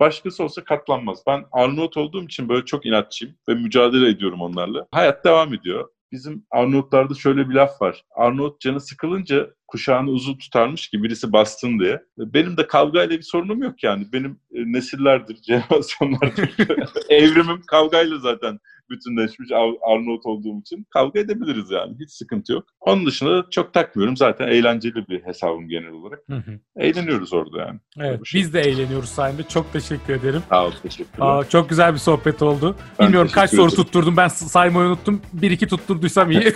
Başkası 0.00 0.44
olsa 0.44 0.64
katlanmaz. 0.64 1.22
Ben 1.26 1.44
Arnavut 1.52 1.96
olduğum 1.96 2.24
için 2.24 2.48
böyle 2.48 2.64
çok 2.64 2.86
inatçıyım 2.86 3.34
ve 3.48 3.54
mücadele 3.54 4.08
ediyorum 4.08 4.40
onlarla. 4.40 4.86
Hayat 4.92 5.24
devam 5.24 5.54
ediyor. 5.54 5.88
Bizim 6.14 6.46
Arnavutlarda 6.50 7.14
şöyle 7.14 7.48
bir 7.48 7.54
laf 7.54 7.82
var. 7.82 8.04
Arnavut 8.16 8.60
canı 8.60 8.80
sıkılınca 8.80 9.50
kuşağını 9.68 10.10
uzun 10.10 10.38
tutarmış 10.38 10.88
ki 10.88 11.02
birisi 11.02 11.32
bastın 11.32 11.78
diye. 11.78 12.02
Benim 12.18 12.56
de 12.56 12.66
kavgayla 12.66 13.16
bir 13.18 13.22
sorunum 13.22 13.62
yok 13.62 13.82
yani. 13.82 14.06
Benim 14.12 14.30
e, 14.30 14.72
nesillerdir, 14.72 15.36
jenerasyonlardır. 15.46 16.50
Evrimim 17.08 17.62
kavgayla 17.66 18.18
zaten 18.18 18.58
bütünleşmiş 18.90 19.50
Arnavut 19.82 20.26
olduğum 20.26 20.60
için 20.60 20.86
kavga 20.90 21.20
edebiliriz 21.20 21.70
yani. 21.70 21.96
Hiç 22.00 22.10
sıkıntı 22.10 22.52
yok. 22.52 22.64
Onun 22.80 23.06
dışında 23.06 23.44
çok 23.50 23.74
takmıyorum. 23.74 24.16
Zaten 24.16 24.48
eğlenceli 24.48 25.08
bir 25.08 25.22
hesabım 25.24 25.68
genel 25.68 25.90
olarak. 25.90 26.20
Hı 26.30 26.36
hı. 26.36 26.60
Eğleniyoruz 26.76 27.32
orada 27.32 27.60
yani. 27.60 27.80
Evet 28.00 28.20
şey. 28.24 28.40
biz 28.40 28.54
de 28.54 28.60
eğleniyoruz 28.60 29.08
sayende. 29.08 29.42
Çok 29.42 29.72
teşekkür 29.72 30.14
ederim. 30.14 30.42
Sağ 30.48 30.66
ol 30.66 30.72
teşekkürler. 30.82 31.26
Aa, 31.26 31.48
çok 31.48 31.68
güzel 31.68 31.92
bir 31.92 31.98
sohbet 31.98 32.42
oldu. 32.42 32.76
Ben 32.98 33.06
Bilmiyorum 33.06 33.30
kaç 33.34 33.50
soru 33.50 33.70
tutturdum. 33.70 34.16
Ben 34.16 34.28
saymayı 34.28 34.88
unuttum. 34.88 35.22
Bir 35.32 35.50
iki 35.50 35.66
tutturduysam 35.66 36.30
iyi. 36.30 36.40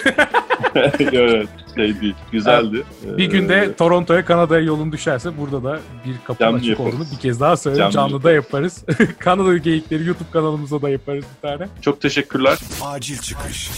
evet 0.75 1.49
şey 1.79 2.01
değil. 2.01 2.15
Güzeldi. 2.33 2.85
Bir 3.19 3.31
günde 3.31 3.55
ee, 3.57 3.73
Toronto'ya 3.73 4.25
Kanada'ya 4.25 4.61
yolun 4.61 4.93
düşerse 4.93 5.31
burada 5.39 5.65
da 5.65 5.81
bir 6.07 6.15
kapı 6.27 6.47
açık 6.47 6.69
yaparız. 6.69 6.95
olduğunu 6.95 7.07
bir 7.13 7.19
kez 7.19 7.41
daha 7.41 7.57
söyleyeyim. 7.57 7.91
Canlı, 7.91 8.11
Canlı 8.11 8.23
da 8.23 8.33
yaparız. 8.33 8.85
Kanada 9.19 9.57
geyikleri 9.57 10.05
YouTube 10.05 10.31
kanalımıza 10.33 10.83
da 10.83 10.91
yaparız 10.91 11.25
bir 11.37 11.49
tane. 11.49 11.69
Çok 11.81 12.01
teşekkürler. 12.01 12.59
Acil 12.83 13.19
çıkış. 13.19 13.71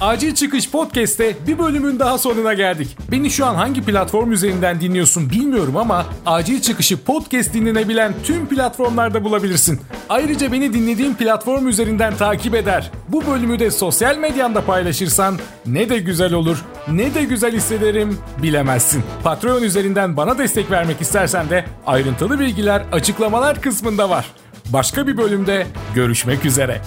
Acil 0.00 0.34
Çıkış 0.34 0.70
Podcast'te 0.70 1.36
bir 1.46 1.58
bölümün 1.58 1.98
daha 1.98 2.18
sonuna 2.18 2.54
geldik. 2.54 2.96
Beni 3.12 3.30
şu 3.30 3.46
an 3.46 3.54
hangi 3.54 3.82
platform 3.82 4.32
üzerinden 4.32 4.80
dinliyorsun 4.80 5.30
bilmiyorum 5.30 5.76
ama 5.76 6.06
Acil 6.26 6.60
Çıkış'ı 6.60 7.04
podcast 7.04 7.54
dinlenebilen 7.54 8.14
tüm 8.24 8.46
platformlarda 8.46 9.24
bulabilirsin. 9.24 9.80
Ayrıca 10.08 10.52
beni 10.52 10.72
dinlediğin 10.72 11.14
platform 11.14 11.68
üzerinden 11.68 12.16
takip 12.16 12.54
eder. 12.54 12.90
Bu 13.08 13.26
bölümü 13.26 13.58
de 13.58 13.70
sosyal 13.70 14.16
medyanda 14.16 14.64
paylaşırsan 14.64 15.38
ne 15.66 15.88
de 15.88 15.98
güzel 15.98 16.32
olur, 16.32 16.64
ne 16.88 17.14
de 17.14 17.24
güzel 17.24 17.52
hissederim 17.52 18.18
bilemezsin. 18.42 19.02
Patreon 19.24 19.62
üzerinden 19.62 20.16
bana 20.16 20.38
destek 20.38 20.70
vermek 20.70 21.00
istersen 21.00 21.50
de 21.50 21.64
ayrıntılı 21.86 22.40
bilgiler 22.40 22.82
açıklamalar 22.92 23.60
kısmında 23.60 24.10
var. 24.10 24.26
Başka 24.66 25.06
bir 25.06 25.16
bölümde 25.16 25.66
görüşmek 25.94 26.44
üzere. 26.44 26.80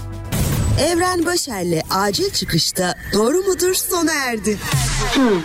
Evren 0.79 1.25
Başer'le 1.25 1.81
acil 1.89 2.29
çıkışta 2.29 2.95
doğru 3.13 3.37
mudur 3.37 3.73
sona 3.73 4.13
erdi. 4.13 4.59
Hmm. 5.13 5.41